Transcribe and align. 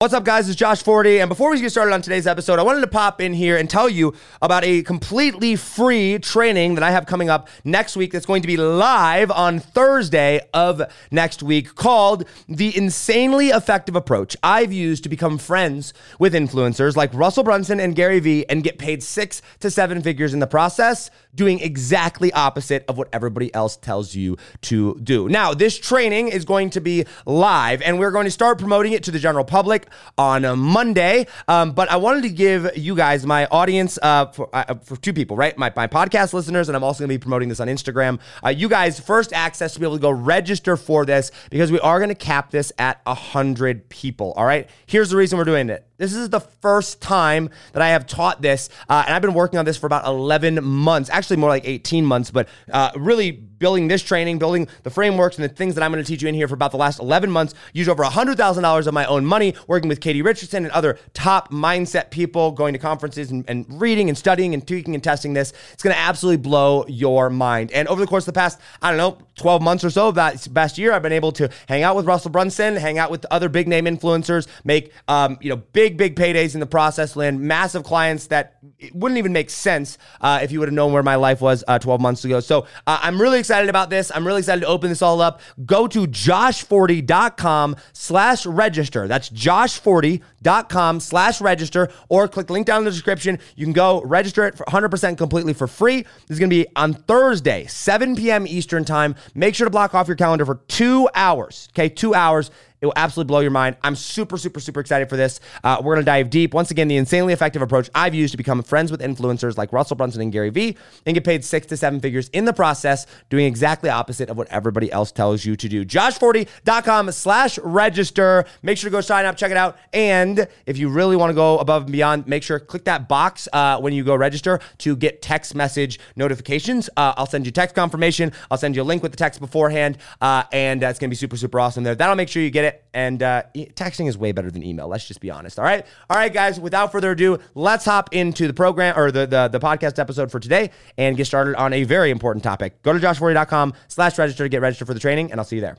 What's 0.00 0.14
up, 0.14 0.22
guys? 0.22 0.48
It's 0.48 0.54
Josh 0.54 0.80
Forti. 0.80 1.18
And 1.18 1.28
before 1.28 1.50
we 1.50 1.60
get 1.60 1.70
started 1.70 1.92
on 1.92 2.02
today's 2.02 2.28
episode, 2.28 2.60
I 2.60 2.62
wanted 2.62 2.82
to 2.82 2.86
pop 2.86 3.20
in 3.20 3.34
here 3.34 3.56
and 3.56 3.68
tell 3.68 3.88
you 3.88 4.14
about 4.40 4.62
a 4.62 4.82
completely 4.84 5.56
free 5.56 6.20
training 6.20 6.76
that 6.76 6.84
I 6.84 6.92
have 6.92 7.04
coming 7.04 7.28
up 7.28 7.48
next 7.64 7.96
week 7.96 8.12
that's 8.12 8.24
going 8.24 8.42
to 8.42 8.46
be 8.46 8.56
live 8.56 9.32
on 9.32 9.58
Thursday 9.58 10.40
of 10.54 10.82
next 11.10 11.42
week 11.42 11.74
called 11.74 12.28
The 12.48 12.76
Insanely 12.76 13.48
Effective 13.48 13.96
Approach 13.96 14.36
I've 14.40 14.72
Used 14.72 15.02
to 15.02 15.08
Become 15.08 15.36
Friends 15.36 15.92
with 16.20 16.32
Influencers 16.32 16.94
like 16.94 17.12
Russell 17.12 17.42
Brunson 17.42 17.80
and 17.80 17.96
Gary 17.96 18.20
Vee 18.20 18.46
and 18.48 18.62
get 18.62 18.78
paid 18.78 19.02
six 19.02 19.42
to 19.58 19.68
seven 19.68 20.00
figures 20.00 20.32
in 20.32 20.38
the 20.38 20.46
process, 20.46 21.10
doing 21.34 21.58
exactly 21.58 22.32
opposite 22.34 22.84
of 22.86 22.98
what 22.98 23.08
everybody 23.12 23.52
else 23.52 23.76
tells 23.76 24.14
you 24.14 24.36
to 24.60 24.96
do. 25.02 25.28
Now, 25.28 25.54
this 25.54 25.76
training 25.76 26.28
is 26.28 26.44
going 26.44 26.70
to 26.70 26.80
be 26.80 27.04
live 27.26 27.82
and 27.82 27.98
we're 27.98 28.12
going 28.12 28.26
to 28.26 28.30
start 28.30 28.60
promoting 28.60 28.92
it 28.92 29.02
to 29.02 29.10
the 29.10 29.18
general 29.18 29.44
public 29.44 29.87
on 30.16 30.44
a 30.44 30.56
Monday. 30.56 31.26
Um, 31.46 31.72
but 31.72 31.90
I 31.90 31.96
wanted 31.96 32.22
to 32.22 32.30
give 32.30 32.76
you 32.76 32.94
guys, 32.94 33.26
my 33.26 33.46
audience, 33.46 33.98
uh, 34.02 34.26
for, 34.26 34.48
uh, 34.52 34.74
for 34.82 34.96
two 34.96 35.12
people, 35.12 35.36
right? 35.36 35.56
My, 35.56 35.72
my 35.74 35.86
podcast 35.86 36.32
listeners, 36.32 36.68
and 36.68 36.76
I'm 36.76 36.84
also 36.84 37.00
going 37.00 37.08
to 37.08 37.18
be 37.18 37.22
promoting 37.22 37.48
this 37.48 37.60
on 37.60 37.68
Instagram. 37.68 38.20
Uh, 38.44 38.50
you 38.50 38.68
guys, 38.68 39.00
first 39.00 39.32
access 39.32 39.74
to 39.74 39.80
be 39.80 39.86
able 39.86 39.96
to 39.96 40.02
go 40.02 40.10
register 40.10 40.76
for 40.76 41.04
this 41.04 41.30
because 41.50 41.72
we 41.72 41.80
are 41.80 41.98
going 41.98 42.08
to 42.08 42.14
cap 42.14 42.50
this 42.50 42.72
at 42.78 43.00
100 43.04 43.88
people. 43.88 44.32
All 44.36 44.44
right. 44.44 44.68
Here's 44.86 45.10
the 45.10 45.16
reason 45.16 45.38
we're 45.38 45.44
doing 45.44 45.68
it. 45.70 45.84
This 45.98 46.14
is 46.14 46.30
the 46.30 46.40
first 46.40 47.00
time 47.00 47.50
that 47.72 47.82
I 47.82 47.88
have 47.88 48.06
taught 48.06 48.40
this, 48.40 48.70
uh, 48.88 49.02
and 49.04 49.14
I've 49.14 49.22
been 49.22 49.34
working 49.34 49.58
on 49.58 49.64
this 49.64 49.76
for 49.76 49.86
about 49.86 50.06
11 50.06 50.62
months, 50.62 51.10
actually 51.10 51.38
more 51.38 51.50
like 51.50 51.66
18 51.66 52.06
months, 52.06 52.30
but 52.30 52.48
uh, 52.72 52.92
really 52.96 53.32
building 53.32 53.88
this 53.88 54.02
training, 54.02 54.38
building 54.38 54.68
the 54.84 54.90
frameworks 54.90 55.36
and 55.36 55.44
the 55.44 55.48
things 55.48 55.74
that 55.74 55.82
I'm 55.82 55.90
going 55.90 56.02
to 56.02 56.06
teach 56.06 56.22
you 56.22 56.28
in 56.28 56.36
here 56.36 56.46
for 56.46 56.54
about 56.54 56.70
the 56.70 56.76
last 56.76 57.00
11 57.00 57.30
months. 57.32 57.54
Used 57.72 57.90
over 57.90 58.04
$100,000 58.04 58.86
of 58.86 58.94
my 58.94 59.06
own 59.06 59.26
money 59.26 59.54
working 59.78 59.88
with 59.88 60.00
Katie 60.00 60.22
Richardson 60.22 60.64
and 60.64 60.72
other 60.72 60.98
top 61.14 61.52
mindset 61.52 62.10
people, 62.10 62.50
going 62.50 62.72
to 62.72 62.80
conferences 62.80 63.30
and, 63.30 63.44
and 63.46 63.64
reading 63.80 64.08
and 64.08 64.18
studying 64.18 64.52
and 64.52 64.66
tweaking 64.66 64.94
and 64.94 65.04
testing 65.04 65.34
this. 65.34 65.52
It's 65.72 65.84
going 65.84 65.94
to 65.94 66.00
absolutely 66.00 66.42
blow 66.42 66.84
your 66.88 67.30
mind. 67.30 67.70
And 67.70 67.86
over 67.86 68.00
the 68.00 68.08
course 68.08 68.26
of 68.26 68.34
the 68.34 68.38
past, 68.40 68.58
I 68.82 68.90
don't 68.90 68.98
know, 68.98 69.24
12 69.36 69.62
months 69.62 69.84
or 69.84 69.90
so 69.90 70.08
of 70.08 70.16
that 70.16 70.48
past 70.52 70.78
year, 70.78 70.92
I've 70.92 71.02
been 71.02 71.12
able 71.12 71.30
to 71.32 71.48
hang 71.68 71.84
out 71.84 71.94
with 71.94 72.06
Russell 72.06 72.32
Brunson, 72.32 72.74
hang 72.74 72.98
out 72.98 73.12
with 73.12 73.24
other 73.30 73.48
big 73.48 73.68
name 73.68 73.84
influencers, 73.84 74.48
make 74.64 74.92
um, 75.06 75.38
you 75.40 75.48
know 75.48 75.56
big 75.56 75.96
big 75.96 76.16
paydays 76.16 76.54
in 76.54 76.60
the 76.60 76.66
process, 76.66 77.14
land 77.14 77.40
massive 77.40 77.84
clients 77.84 78.26
that 78.26 78.58
wouldn't 78.92 79.18
even 79.18 79.32
make 79.32 79.50
sense 79.50 79.96
uh, 80.20 80.40
if 80.42 80.50
you 80.50 80.58
would 80.58 80.68
have 80.68 80.74
known 80.74 80.92
where 80.92 81.04
my 81.04 81.14
life 81.14 81.40
was 81.40 81.62
uh, 81.68 81.78
12 81.78 82.00
months 82.00 82.24
ago. 82.24 82.40
So 82.40 82.66
uh, 82.86 82.98
I'm 83.00 83.20
really 83.20 83.38
excited 83.38 83.70
about 83.70 83.90
this. 83.90 84.10
I'm 84.12 84.26
really 84.26 84.40
excited 84.40 84.62
to 84.62 84.66
open 84.66 84.88
this 84.88 85.02
all 85.02 85.20
up. 85.20 85.40
Go 85.64 85.86
to 85.86 86.06
joshforti.com 86.06 87.76
slash 87.92 88.44
register. 88.44 89.06
That's 89.06 89.28
joshforti.com 89.68 91.00
slash 91.00 91.40
register 91.40 91.90
or 92.08 92.28
click 92.28 92.46
the 92.46 92.52
link 92.52 92.66
down 92.66 92.78
in 92.78 92.84
the 92.84 92.90
description. 92.90 93.38
You 93.56 93.66
can 93.66 93.72
go 93.72 94.02
register 94.02 94.44
it 94.46 94.56
for 94.56 94.64
100% 94.64 95.18
completely 95.18 95.52
for 95.52 95.66
free. 95.66 96.02
This 96.02 96.30
is 96.30 96.38
going 96.38 96.50
to 96.50 96.56
be 96.56 96.66
on 96.76 96.94
Thursday, 96.94 97.66
7 97.66 98.16
p.m. 98.16 98.46
Eastern 98.46 98.84
time. 98.84 99.14
Make 99.34 99.54
sure 99.54 99.66
to 99.66 99.70
block 99.70 99.94
off 99.94 100.08
your 100.08 100.16
calendar 100.16 100.46
for 100.46 100.56
two 100.68 101.08
hours. 101.14 101.68
Okay, 101.72 101.88
two 101.88 102.14
hours. 102.14 102.50
It 102.80 102.86
will 102.86 102.92
absolutely 102.96 103.28
blow 103.28 103.40
your 103.40 103.50
mind. 103.50 103.76
I'm 103.82 103.96
super, 103.96 104.36
super, 104.36 104.60
super 104.60 104.80
excited 104.80 105.08
for 105.08 105.16
this. 105.16 105.40
Uh, 105.64 105.78
we're 105.82 105.94
going 105.94 106.04
to 106.04 106.10
dive 106.10 106.30
deep. 106.30 106.54
Once 106.54 106.70
again, 106.70 106.88
the 106.88 106.96
insanely 106.96 107.32
effective 107.32 107.60
approach 107.60 107.90
I've 107.94 108.14
used 108.14 108.32
to 108.32 108.36
become 108.36 108.62
friends 108.62 108.90
with 108.90 109.00
influencers 109.00 109.56
like 109.56 109.72
Russell 109.72 109.96
Brunson 109.96 110.20
and 110.20 110.32
Gary 110.32 110.50
Vee 110.50 110.76
and 111.04 111.14
get 111.14 111.24
paid 111.24 111.44
six 111.44 111.66
to 111.68 111.76
seven 111.76 112.00
figures 112.00 112.28
in 112.28 112.44
the 112.44 112.52
process, 112.52 113.06
doing 113.30 113.46
exactly 113.46 113.90
opposite 113.90 114.28
of 114.28 114.36
what 114.36 114.48
everybody 114.48 114.90
else 114.92 115.10
tells 115.10 115.44
you 115.44 115.56
to 115.56 115.68
do. 115.68 115.84
JoshForti.com 115.84 117.10
slash 117.12 117.58
register. 117.58 118.44
Make 118.62 118.78
sure 118.78 118.90
to 118.90 118.92
go 118.92 119.00
sign 119.00 119.26
up, 119.26 119.36
check 119.36 119.50
it 119.50 119.56
out. 119.56 119.76
And 119.92 120.46
if 120.66 120.78
you 120.78 120.88
really 120.88 121.16
want 121.16 121.30
to 121.30 121.34
go 121.34 121.58
above 121.58 121.82
and 121.84 121.92
beyond, 121.92 122.26
make 122.28 122.42
sure 122.42 122.60
click 122.60 122.84
that 122.84 123.08
box 123.08 123.48
uh, 123.52 123.80
when 123.80 123.92
you 123.92 124.04
go 124.04 124.14
register 124.14 124.60
to 124.78 124.94
get 124.94 125.20
text 125.20 125.54
message 125.54 125.98
notifications. 126.16 126.88
Uh, 126.96 127.14
I'll 127.16 127.26
send 127.26 127.44
you 127.44 127.52
text 127.52 127.74
confirmation. 127.74 128.32
I'll 128.50 128.58
send 128.58 128.76
you 128.76 128.82
a 128.82 128.84
link 128.84 129.02
with 129.02 129.12
the 129.12 129.18
text 129.18 129.40
beforehand. 129.40 129.98
Uh, 130.20 130.44
and 130.52 130.82
it's 130.82 130.98
going 130.98 131.08
to 131.08 131.12
be 131.12 131.16
super, 131.16 131.36
super 131.36 131.58
awesome 131.58 131.82
there. 131.84 131.94
That'll 131.94 132.14
make 132.14 132.28
sure 132.28 132.42
you 132.42 132.50
get 132.50 132.64
it 132.64 132.67
it. 132.68 132.84
And 132.94 133.22
uh, 133.22 133.42
texting 133.54 134.08
is 134.08 134.16
way 134.16 134.32
better 134.32 134.50
than 134.50 134.62
email. 134.62 134.88
Let's 134.88 135.06
just 135.06 135.20
be 135.20 135.30
honest. 135.30 135.58
All 135.58 135.64
right. 135.64 135.84
All 136.08 136.16
right, 136.16 136.32
guys. 136.32 136.60
Without 136.60 136.92
further 136.92 137.10
ado, 137.10 137.38
let's 137.54 137.84
hop 137.84 138.14
into 138.14 138.46
the 138.46 138.54
program 138.54 138.96
or 138.98 139.10
the, 139.10 139.26
the, 139.26 139.48
the 139.48 139.60
podcast 139.60 139.98
episode 139.98 140.30
for 140.30 140.38
today 140.38 140.70
and 140.96 141.16
get 141.16 141.26
started 141.26 141.56
on 141.56 141.72
a 141.72 141.84
very 141.84 142.10
important 142.10 142.44
topic. 142.44 142.82
Go 142.82 142.92
to 142.92 142.98
joshforti.com 142.98 143.74
slash 143.88 144.18
register 144.18 144.44
to 144.44 144.48
get 144.48 144.60
registered 144.60 144.86
for 144.86 144.94
the 144.94 145.00
training, 145.00 145.30
and 145.32 145.40
I'll 145.40 145.44
see 145.44 145.56
you 145.56 145.62
there. 145.62 145.78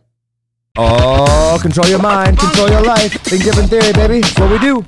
Oh, 0.78 1.58
control 1.62 1.88
your 1.88 2.02
mind, 2.02 2.38
control 2.38 2.70
your 2.70 2.84
life. 2.84 3.12
Think 3.24 3.44
different 3.44 3.70
theory, 3.70 3.92
baby. 3.94 4.22
What 4.38 4.52
we 4.52 4.60
do. 4.60 4.86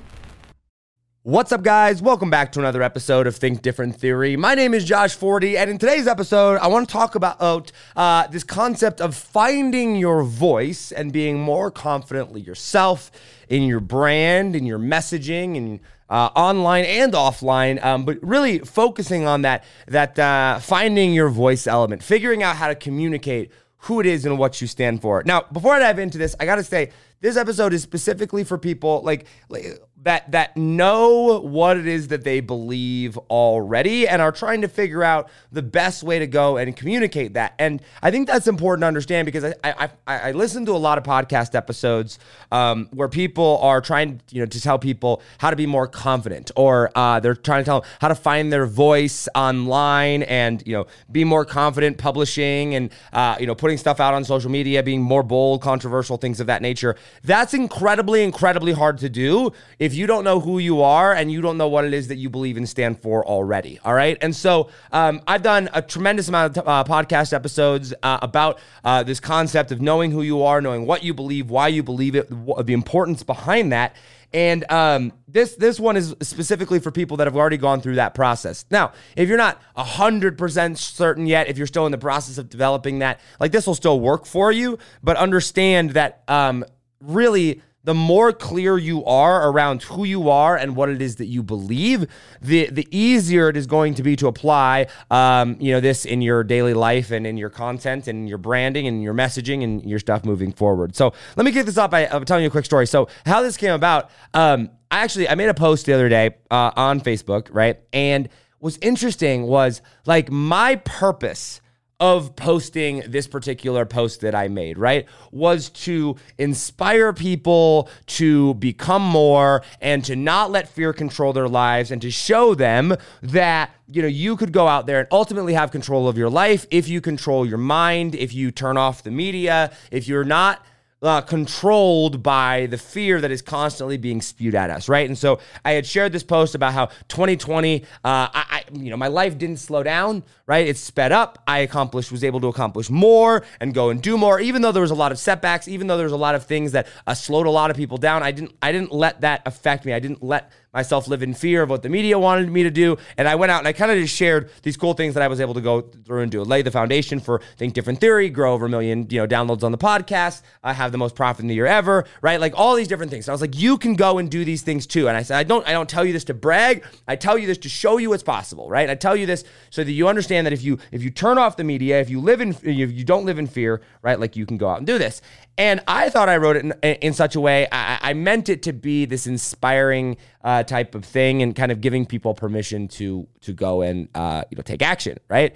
What's 1.24 1.52
up, 1.52 1.62
guys? 1.62 2.02
Welcome 2.02 2.32
back 2.32 2.52
to 2.54 2.60
another 2.60 2.82
episode 2.82 3.28
of 3.28 3.36
Think 3.36 3.62
Different 3.62 3.96
Theory. 3.96 4.36
My 4.36 4.56
name 4.56 4.74
is 4.74 4.84
Josh 4.84 5.14
Forti, 5.14 5.56
and 5.56 5.70
in 5.70 5.78
today's 5.78 6.08
episode, 6.08 6.58
I 6.58 6.66
want 6.66 6.90
to 6.90 6.92
talk 6.92 7.14
about 7.14 7.72
uh, 7.96 8.26
this 8.26 8.44
concept 8.44 9.00
of 9.00 9.14
finding 9.14 9.98
your 9.98 10.24
voice 10.24 10.92
and 10.92 11.14
being 11.14 11.40
more 11.40 11.70
confidently 11.70 12.42
yourself 12.42 13.12
in 13.50 13.62
your 13.62 13.80
brand, 13.80 14.56
in 14.56 14.66
your 14.66 14.80
messaging, 14.80 15.58
and 15.58 15.80
uh, 16.10 16.32
online 16.36 16.86
and 16.86 17.14
offline, 17.14 17.86
um, 17.86 18.04
but 18.04 18.18
really 18.24 18.58
focusing 18.58 19.28
on 19.28 19.44
that 19.44 19.64
that 19.86 20.18
uh, 20.18 20.58
finding 20.58 21.14
your 21.14 21.30
voice 21.30 21.68
element, 21.68 22.02
figuring 22.02 22.42
out 22.42 22.56
how 22.56 22.68
to 22.68 22.74
communicate 22.74 23.52
who 23.82 24.00
it 24.00 24.08
is 24.08 24.26
and 24.26 24.40
what 24.40 24.60
you 24.60 24.66
stand 24.66 25.04
for. 25.04 25.22
Now, 25.24 25.44
before 25.52 25.74
I 25.74 25.80
dive 25.80 26.00
into 26.00 26.18
this, 26.18 26.36
I 26.40 26.46
got 26.46 26.56
to 26.56 26.64
say 26.64 26.92
this 27.22 27.38
episode 27.38 27.74
is 27.74 27.82
specifically 27.82 28.44
for 28.44 28.58
people 28.58 29.02
like, 29.04 29.26
like 29.50 29.80
that 30.04 30.32
that 30.32 30.58
know 30.58 31.40
what 31.42 31.78
it 31.78 31.88
is 31.88 32.08
that 32.08 32.24
they 32.24 32.40
believe 32.40 33.18
already 33.30 34.08
and 34.08 34.22
are 34.22 34.32
trying 34.32 34.62
to 34.62 34.68
figure 34.68 35.04
out 35.04 35.30
the 35.52 35.62
best 35.62 36.02
way 36.02 36.18
to 36.18 36.26
go 36.26 36.58
and 36.58 36.76
communicate 36.76 37.34
that. 37.36 37.54
And 37.60 37.82
I 38.02 38.10
think 38.10 38.28
that's 38.28 38.48
important 38.48 38.82
to 38.82 38.88
understand 38.88 39.28
because 39.28 39.44
I 39.44 39.54
I, 39.64 39.90
I, 40.08 40.20
I 40.20 40.32
listen 40.32 40.66
to 40.66 40.72
a 40.72 40.78
lot 40.78 40.98
of 40.98 41.04
podcast 41.04 41.54
episodes 41.54 42.18
um, 42.52 42.90
where 42.92 43.08
people 43.08 43.60
are 43.62 43.80
trying 43.80 44.22
you 44.32 44.40
know 44.40 44.48
to 44.48 44.62
tell 44.62 44.80
people 44.80 45.22
how 45.38 45.52
to 45.52 45.56
be 45.56 45.68
more 45.68 45.88
confident 45.88 46.50
or 46.56 46.90
uh, 46.96 47.20
they're 47.20 47.36
trying 47.36 47.62
to 47.62 47.66
tell 47.66 47.82
them 47.82 47.90
how 48.02 48.08
to 48.08 48.16
find 48.16 48.52
their 48.52 48.66
voice 48.66 49.30
online 49.36 50.24
and 50.24 50.64
you 50.66 50.74
know 50.74 50.88
be 51.12 51.24
more 51.24 51.46
confident 51.46 52.00
publishing 52.00 52.74
and 52.74 52.92
uh, 53.14 53.38
you 53.40 53.46
know 53.46 53.56
putting 53.56 53.78
stuff 53.78 54.00
out 54.00 54.16
on 54.16 54.24
social 54.24 54.50
media, 54.50 54.82
being 54.82 55.02
more 55.02 55.22
bold, 55.22 55.62
controversial, 55.62 56.18
things 56.18 56.40
of 56.40 56.48
that 56.48 56.64
nature. 56.64 56.96
That's 57.24 57.54
incredibly, 57.54 58.24
incredibly 58.24 58.72
hard 58.72 58.98
to 59.00 59.10
do 59.10 59.52
if 59.80 59.94
you 59.94 60.08
don't 60.08 60.24
know 60.24 60.40
who 60.40 60.60
you 60.60 60.82
are 60.82 61.14
and 61.14 61.32
you 61.32 61.42
don't 61.42 61.58
know 61.58 61.68
what 61.68 61.86
it 61.86 61.94
is 61.94 62.08
that 62.08 62.16
you 62.16 62.30
believe 62.30 62.58
and 62.58 62.68
stand 62.68 63.02
for 63.02 63.26
already. 63.26 63.80
All 63.84 63.94
right. 63.94 64.18
And 64.22 64.36
so 64.36 64.70
um, 64.92 65.22
I've 65.28 65.44
done 65.44 65.70
a 65.74 65.82
tremendous 65.82 66.28
amount 66.28 66.58
of 66.58 66.68
uh, 66.68 66.84
podcast 66.84 67.34
episodes 67.34 67.94
uh, 68.02 68.20
about 68.22 68.60
uh, 68.84 69.04
this 69.04 69.20
concept 69.20 69.72
of 69.72 69.82
knowing 69.82 70.12
who 70.12 70.22
you 70.22 70.44
are, 70.44 70.62
knowing 70.62 70.86
what 70.86 71.04
you 71.04 71.14
believe, 71.14 71.50
why 71.50 71.68
you 71.68 71.84
believe 71.84 72.16
it, 72.16 72.30
the 72.30 72.74
importance 72.74 73.24
behind 73.24 73.72
that. 73.72 73.96
And 74.34 74.72
um, 74.72 75.12
this 75.28 75.56
this 75.56 75.78
one 75.78 75.98
is 75.98 76.16
specifically 76.22 76.80
for 76.80 76.90
people 76.90 77.18
that 77.18 77.28
have 77.28 77.36
already 77.36 77.58
gone 77.58 77.82
through 77.82 77.96
that 77.96 78.14
process. 78.14 78.64
Now, 78.72 78.94
if 79.18 79.28
you're 79.28 79.38
not 79.38 79.62
hundred 79.76 80.38
percent 80.38 80.78
certain 80.78 81.28
yet, 81.28 81.50
if 81.50 81.58
you're 81.58 81.68
still 81.68 81.86
in 81.86 81.92
the 81.92 81.98
process 81.98 82.38
of 82.38 82.50
developing 82.50 83.00
that, 83.00 83.20
like 83.42 83.52
this 83.52 83.68
will 83.68 83.76
still 83.76 84.00
work 84.00 84.26
for 84.26 84.50
you. 84.50 84.80
But 85.04 85.18
understand 85.18 85.92
that 85.92 86.24
um, 86.30 86.64
really 87.02 87.62
the 87.84 87.94
more 87.94 88.32
clear 88.32 88.78
you 88.78 89.04
are 89.06 89.50
around 89.50 89.82
who 89.84 90.04
you 90.04 90.30
are 90.30 90.56
and 90.56 90.76
what 90.76 90.90
it 90.90 91.02
is 91.02 91.16
that 91.16 91.26
you 91.26 91.42
believe, 91.42 92.06
the 92.42 92.70
the 92.70 92.88
easier 92.92 93.50
it 93.50 93.58
is 93.58 93.66
going 93.66 93.96
to 93.96 94.04
be 94.04 94.16
to 94.16 94.28
apply, 94.28 94.88
um, 95.10 95.58
you 95.60 95.72
know, 95.72 95.80
this 95.80 96.06
in 96.06 96.22
your 96.22 96.44
daily 96.44 96.74
life 96.74 97.12
and 97.12 97.26
in 97.26 97.38
your 97.38 97.50
content 97.50 98.08
and 98.08 98.30
your 98.30 98.38
branding 98.38 98.88
and 98.88 99.02
your 99.02 99.14
messaging 99.14 99.64
and 99.64 99.84
your 99.90 100.00
stuff 100.00 100.24
moving 100.24 100.52
forward. 100.52 100.96
So 100.96 101.14
let 101.36 101.46
me 101.46 101.52
kick 101.52 101.66
this 101.66 101.78
off 101.78 101.90
by 101.90 102.06
uh, 102.08 102.20
telling 102.22 102.44
you 102.44 102.50
a 102.50 102.52
quick 102.52 102.66
story. 102.66 102.86
So 102.86 103.08
how 103.26 103.42
this 103.42 103.58
came 103.58 103.74
about, 103.74 104.12
um, 104.34 104.70
I 104.92 105.00
actually 105.00 105.28
I 105.28 105.36
made 105.36 105.50
a 105.50 105.54
post 105.54 105.86
the 105.86 105.94
other 105.94 106.10
day 106.10 106.36
uh, 106.52 106.72
on 106.76 107.02
Facebook, 107.02 107.48
right? 107.52 107.80
And 107.94 108.30
what's 108.60 108.78
interesting 108.82 109.44
was 109.44 109.82
like 110.06 110.30
my 110.30 110.76
purpose 110.76 111.61
of 112.02 112.36
posting 112.36 113.04
this 113.08 113.28
particular 113.28 113.86
post 113.86 114.22
that 114.22 114.34
I 114.34 114.48
made, 114.48 114.80
right? 114.80 115.06
Was 115.32 115.70
to 115.70 116.16
inspire 116.40 117.14
people 117.14 117.90
to 118.08 118.56
become 118.56 119.04
more 119.04 119.62
and 119.80 120.04
to 120.06 120.16
not 120.16 120.50
let 120.50 120.68
fear 120.68 120.94
control 120.94 121.32
their 121.32 121.48
lives 121.48 121.92
and 121.92 122.02
to 122.02 122.10
show 122.10 122.56
them 122.56 122.98
that, 123.22 123.70
you 123.88 124.02
know, 124.02 124.08
you 124.08 124.36
could 124.36 124.52
go 124.52 124.68
out 124.68 124.88
there 124.88 125.00
and 125.00 125.08
ultimately 125.12 125.54
have 125.54 125.70
control 125.70 126.08
of 126.08 126.18
your 126.18 126.30
life 126.30 126.66
if 126.72 126.88
you 126.88 127.02
control 127.02 127.46
your 127.46 127.60
mind, 127.60 128.16
if 128.16 128.34
you 128.34 128.50
turn 128.50 128.78
off 128.78 129.04
the 129.04 129.12
media, 129.12 129.72
if 129.92 130.08
you're 130.08 130.24
not 130.24 130.66
uh, 131.02 131.22
controlled 131.22 132.22
by 132.22 132.68
the 132.68 132.78
fear 132.78 133.20
that 133.20 133.32
is 133.32 133.42
constantly 133.42 133.98
being 133.98 134.22
spewed 134.22 134.54
at 134.54 134.70
us, 134.70 134.88
right? 134.88 135.08
And 135.08 135.18
so 135.18 135.40
I 135.66 135.72
had 135.72 135.86
shared 135.86 136.12
this 136.12 136.24
post 136.24 136.54
about 136.54 136.74
how 136.74 136.88
2020, 137.08 137.84
uh, 137.84 137.86
I, 138.04 138.30
I, 138.34 138.64
you 138.74 138.92
know, 138.92 138.98
my 138.98 139.08
life 139.08 139.38
didn't 139.38 139.58
slow 139.58 139.82
down, 139.82 140.24
right? 140.46 140.68
It 140.68 140.78
sped 140.78 141.12
up. 141.12 141.42
I 141.48 141.60
accomplished, 141.60 142.12
was 142.12 142.24
able 142.24 142.40
to 142.42 142.48
accomplish 142.48 142.90
more 142.90 143.44
and 143.60 143.74
go 143.74 143.90
and 143.90 144.02
do 144.02 144.18
more, 144.18 144.40
even 144.40 144.62
though 144.62 144.72
there 144.72 144.82
was 144.82 144.92
a 144.92 144.96
lot 144.96 145.12
of 145.12 145.18
setbacks, 145.18 145.68
even 145.68 145.88
though 145.88 145.98
there 145.98 146.06
was 146.06 146.14
a 146.14 146.18
lot 146.18 146.36
of 146.36 146.46
things 146.46 146.72
that 146.74 146.88
uh, 147.08 147.16
slowed 147.16 147.48
a 147.48 147.52
lot 147.52 147.72
of 147.72 147.78
people 147.78 147.98
down. 147.98 148.22
I 148.22 148.32
didn't, 148.32 148.54
I 148.62 148.72
didn't 148.72 148.92
let 148.92 149.22
that 149.22 149.42
affect 149.48 149.86
me. 149.86 149.94
I 149.94 150.00
didn't 150.00 150.22
let 150.22 150.52
myself 150.74 151.08
live 151.08 151.22
in 151.22 151.34
fear 151.34 151.64
of 151.64 151.70
what 151.70 151.84
the 151.84 151.90
media 151.90 152.18
wanted 152.18 152.50
me 152.52 152.64
to 152.64 152.72
do. 152.72 152.98
And 153.18 153.28
I 153.28 153.36
went 153.36 153.52
out 153.52 153.60
and 153.60 153.68
I 153.68 153.74
kind 153.74 153.92
of 153.92 153.98
just 153.98 154.16
shared 154.16 154.50
these 154.64 154.78
cool 154.78 154.94
things 154.94 155.14
that 155.14 155.24
I 155.24 155.28
was 155.28 155.42
able 155.42 155.54
to 155.54 155.62
go 155.62 155.82
through 155.82 156.22
and 156.22 156.32
do. 156.32 156.44
Lay 156.44 156.62
the 156.62 156.72
foundation 156.72 157.20
for 157.20 157.42
Think 157.58 157.74
Different 157.74 158.00
Theory, 158.00 158.30
grow 158.30 158.54
over 158.54 158.66
a 158.66 158.70
million, 158.70 159.08
you 159.10 159.20
know, 159.20 159.28
downloads 159.28 159.64
on 159.64 159.72
the 159.72 159.78
podcast, 159.78 160.42
I 160.64 160.74
have 160.74 160.92
the 160.92 160.98
most 160.98 161.16
profit 161.16 161.42
in 161.42 161.48
the 161.48 161.56
year 161.56 161.66
ever, 161.66 162.06
right? 162.22 162.40
Like 162.40 162.54
all 162.56 162.76
these 162.76 162.88
different 162.88 163.12
things. 163.12 163.26
So 163.26 163.32
I 163.32 163.34
was 163.34 163.42
like, 163.42 163.58
you 163.58 163.78
can 163.78 163.96
go 163.96 164.18
and 164.18 164.30
do 164.30 164.46
these 164.46 164.62
things 164.62 164.88
too. 164.88 165.08
And 165.08 165.18
I 165.18 165.24
said, 165.24 165.38
I 165.38 165.44
don't, 165.44 165.68
I 165.68 165.72
don't 165.72 165.90
tell 165.90 166.06
you 166.06 166.14
this 166.14 166.24
to 166.26 166.34
brag. 166.34 166.84
I 167.08 167.16
tell 167.16 167.38
you 167.38 167.48
this 167.48 167.58
to 167.60 167.70
show 167.70 167.98
you 167.98 168.14
it's 168.14 168.24
possible, 168.24 168.70
right? 168.70 168.90
I 168.90 168.96
tell 168.96 169.16
you 169.16 169.26
this 169.26 169.44
so 169.70 169.84
that 169.84 169.92
you 169.92 170.08
understand 170.08 170.46
that 170.48 170.54
if 170.54 170.64
you 170.64 170.78
if 170.92 171.04
you 171.04 171.10
turn 171.10 171.38
off 171.38 171.58
the 171.58 171.64
media, 171.64 172.00
if 172.00 172.10
you 172.10 172.20
live 172.20 172.42
in 172.42 172.50
if 172.64 172.92
you 172.92 173.04
don't 173.04 173.26
live 173.26 173.40
in 173.40 173.48
fear, 173.48 173.82
right? 174.02 174.20
Like 174.20 174.36
you 174.36 174.46
can 174.46 174.58
go 174.58 174.70
out 174.70 174.78
and 174.78 174.88
do 174.88 174.98
this. 174.98 175.22
And 175.58 175.82
I 175.88 176.10
thought 176.10 176.30
I 176.30 176.38
wrote 176.38 176.56
it 176.56 176.66
in, 176.66 176.72
in 176.82 177.14
such 177.14 177.36
a 177.36 177.40
way, 177.40 177.68
I, 177.72 178.00
I, 178.02 178.14
meant 178.14 178.50
it 178.50 178.64
to 178.64 178.74
be 178.74 179.06
this 179.06 179.28
inspiring 179.28 180.18
uh, 180.44 180.64
type 180.64 180.96
of 180.96 181.06
thing 181.06 181.42
and 181.42 181.56
kind 181.56 181.72
of 181.72 181.82
giving 181.82 182.06
people 182.06 182.34
permission 182.34 182.88
to 182.88 183.28
to 183.42 183.54
go 183.54 183.82
and 183.82 184.10
uh, 184.16 184.44
you 184.50 184.56
know 184.56 184.64
take 184.64 184.82
action, 184.82 185.18
right? 185.30 185.56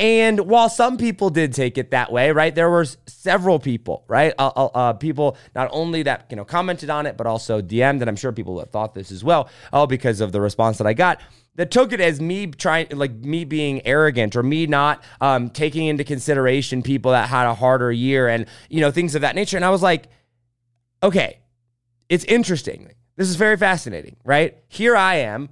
And 0.00 0.40
while 0.40 0.68
some 0.68 0.96
people 0.96 1.28
did 1.28 1.52
take 1.52 1.76
it 1.76 1.90
that 1.90 2.12
way, 2.12 2.30
right, 2.30 2.54
there 2.54 2.70
were 2.70 2.86
several 3.06 3.58
people, 3.58 4.04
right, 4.06 4.32
uh, 4.38 4.52
uh, 4.54 4.66
uh, 4.66 4.92
people 4.92 5.36
not 5.56 5.68
only 5.72 6.04
that 6.04 6.26
you 6.30 6.36
know 6.36 6.44
commented 6.44 6.88
on 6.90 7.06
it, 7.06 7.16
but 7.16 7.26
also 7.26 7.60
DM'd, 7.60 8.00
and 8.00 8.08
I'm 8.08 8.16
sure 8.16 8.32
people 8.32 8.64
thought 8.66 8.94
this 8.94 9.10
as 9.10 9.24
well, 9.24 9.48
all 9.72 9.86
because 9.86 10.20
of 10.20 10.32
the 10.32 10.40
response 10.40 10.78
that 10.78 10.86
I 10.86 10.92
got 10.92 11.20
that 11.58 11.72
took 11.72 11.92
it 11.92 12.00
as 12.00 12.20
me 12.20 12.46
trying 12.46 12.86
like 12.90 13.12
me 13.12 13.44
being 13.44 13.84
arrogant 13.84 14.36
or 14.36 14.44
me 14.44 14.66
not 14.66 15.02
um, 15.20 15.50
taking 15.50 15.86
into 15.86 16.04
consideration 16.04 16.82
people 16.82 17.10
that 17.10 17.28
had 17.28 17.46
a 17.46 17.54
harder 17.54 17.90
year 17.90 18.28
and 18.28 18.46
you 18.70 18.80
know 18.80 18.92
things 18.92 19.14
of 19.14 19.22
that 19.22 19.34
nature. 19.34 19.56
And 19.56 19.64
i 19.64 19.70
was 19.70 19.82
like 19.82 20.06
okay 21.02 21.40
it's 22.08 22.24
interesting 22.24 22.90
this 23.18 23.28
is 23.28 23.36
very 23.36 23.58
fascinating 23.58 24.16
right? 24.24 24.56
Here 24.68 24.96
i 24.96 25.16
am 25.16 25.50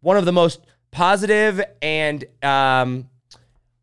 one 0.00 0.18
of 0.18 0.26
the 0.26 0.32
most 0.32 0.60
positive 0.90 1.62
and 1.80 2.22
um, 2.42 3.08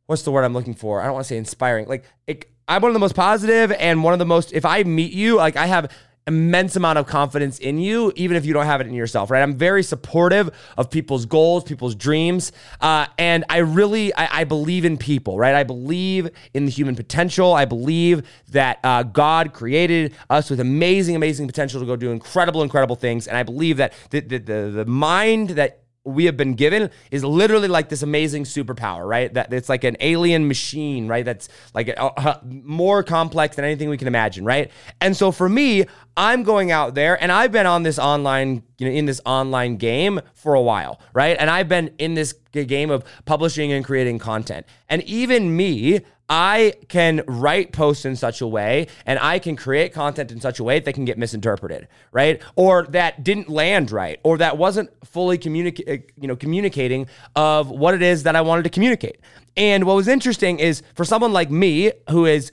what's 0.06 0.22
the 0.22 0.32
word 0.32 0.44
i'm 0.44 0.54
looking 0.54 0.76
for? 0.76 1.02
I 1.02 1.06
don't 1.06 1.14
want 1.14 1.26
to 1.26 1.30
say 1.30 1.38
inspiring. 1.38 1.88
Like 1.88 2.04
it, 2.28 2.46
i'm 2.68 2.84
one 2.84 2.92
of 2.92 2.94
the 2.94 3.00
most 3.00 3.16
positive 3.16 3.72
and 3.72 4.04
one 4.04 4.14
of 4.14 4.20
the 4.20 4.26
most 4.26 4.54
if 4.54 4.64
i 4.64 4.84
meet 4.84 5.12
you 5.12 5.36
like 5.36 5.56
i 5.56 5.66
have 5.66 5.92
immense 6.28 6.76
amount 6.76 7.00
of 7.00 7.08
confidence 7.08 7.60
in 7.60 7.80
you, 7.80 8.14
even 8.16 8.38
if 8.38 8.46
you 8.46 8.54
don't 8.54 8.66
have 8.66 8.82
it 8.82 8.88
in 8.88 8.94
yourself, 8.94 9.32
right? 9.32 9.42
I'm 9.42 9.56
very 9.56 9.84
supportive 9.84 10.50
of 10.78 10.90
people's 10.90 11.26
goals, 11.26 11.64
people's 11.64 11.96
dreams. 11.96 12.52
Uh, 12.80 13.08
and 13.18 13.44
I 13.50 13.58
really, 13.58 14.14
I, 14.14 14.42
I, 14.42 14.44
believe 14.44 14.86
in 14.86 14.98
people, 14.98 15.38
right? 15.38 15.56
I 15.56 15.64
believe 15.64 16.30
in 16.54 16.66
the 16.66 16.72
human 16.72 16.96
potential. 16.96 17.54
I 17.54 17.66
believe 17.66 18.24
that 18.50 18.80
uh, 18.84 19.04
God 19.04 19.54
created 19.54 20.14
us 20.30 20.50
with 20.50 20.60
amazing, 20.60 21.16
amazing 21.16 21.48
potential 21.48 21.80
to 21.80 21.86
go 21.86 21.96
do 21.96 22.12
incredible, 22.12 22.62
incredible 22.62 22.96
things. 22.96 23.28
And 23.28 23.36
I 23.36 23.44
believe 23.44 23.78
that 23.78 23.94
the, 24.12 24.20
the, 24.20 24.38
the, 24.38 24.72
the 24.76 24.86
mind 24.86 25.52
that 25.52 25.84
we 26.10 26.26
have 26.26 26.38
been 26.38 26.54
given 26.54 26.90
is 27.12 27.24
literally 27.24 27.68
like 27.68 27.90
this 27.90 28.02
amazing 28.02 28.44
superpower, 28.44 29.08
right? 29.08 29.34
That 29.34 29.54
it's 29.54 29.70
like 29.70 29.84
an 29.84 29.98
alien 30.00 30.48
machine, 30.48 31.08
right? 31.08 31.24
That's 31.24 31.50
like 31.74 31.90
a, 31.90 32.42
more 32.44 33.04
complex 33.04 33.56
than 33.56 33.66
anything 33.66 33.90
we 33.90 33.98
can 33.98 34.08
imagine, 34.08 34.46
right? 34.46 34.72
And 35.02 35.16
so 35.16 35.32
for 35.32 35.48
me, 35.48 35.86
I'm 36.18 36.44
going 36.44 36.72
out 36.72 36.96
there 36.96 37.22
and 37.22 37.32
I've 37.32 37.52
been 37.52 37.66
on 37.66 37.84
this 37.84 37.98
online, 37.98 38.64
you 38.78 38.88
know, 38.88 38.94
in 38.94 39.06
this 39.06 39.22
online 39.26 39.78
game 39.78 40.20
for 40.34 40.54
a 40.54 40.62
while, 40.62 41.00
right? 41.14 41.38
And 41.40 41.50
I've 41.50 41.70
been 41.70 41.94
in 41.98 42.14
this 42.16 42.34
game 42.52 42.90
of 42.90 43.04
publishing 43.26 43.72
and 43.72 43.86
creating 43.86 44.20
content. 44.20 44.66
And 44.90 45.04
even 45.04 45.56
me, 45.56 46.02
I 46.30 46.74
can 46.88 47.24
write 47.28 47.72
posts 47.72 48.06
in 48.06 48.16
such 48.16 48.42
a 48.42 48.48
way 48.48 48.88
and 49.06 49.18
I 49.18 49.40
can 49.40 49.56
create 49.56 49.94
content 49.94 50.32
in 50.32 50.40
such 50.40 50.60
a 50.60 50.64
way 50.64 50.80
that 50.80 50.94
can 50.94 51.04
get 51.06 51.18
misinterpreted, 51.18 51.88
right? 52.12 52.42
Or 52.56 52.84
that 52.90 53.24
didn't 53.24 53.50
land 53.50 53.92
right, 53.92 54.20
or 54.24 54.38
that 54.38 54.58
wasn't 54.58 54.92
fully 55.06 55.38
communicate, 55.40 55.90
uh, 55.90 56.04
you 56.20 56.28
know, 56.28 56.36
communicating 56.36 57.08
of 57.36 57.70
what 57.70 57.96
it 57.96 58.04
is 58.04 58.24
that 58.24 58.36
I 58.36 58.42
wanted 58.42 58.64
to 58.64 58.70
communicate. 58.70 59.20
And 59.58 59.86
what 59.86 59.96
was 59.96 60.08
interesting 60.08 60.60
is 60.60 60.84
for 60.94 61.04
someone 61.04 61.34
like 61.34 61.50
me 61.50 61.92
who 62.10 62.26
is 62.26 62.52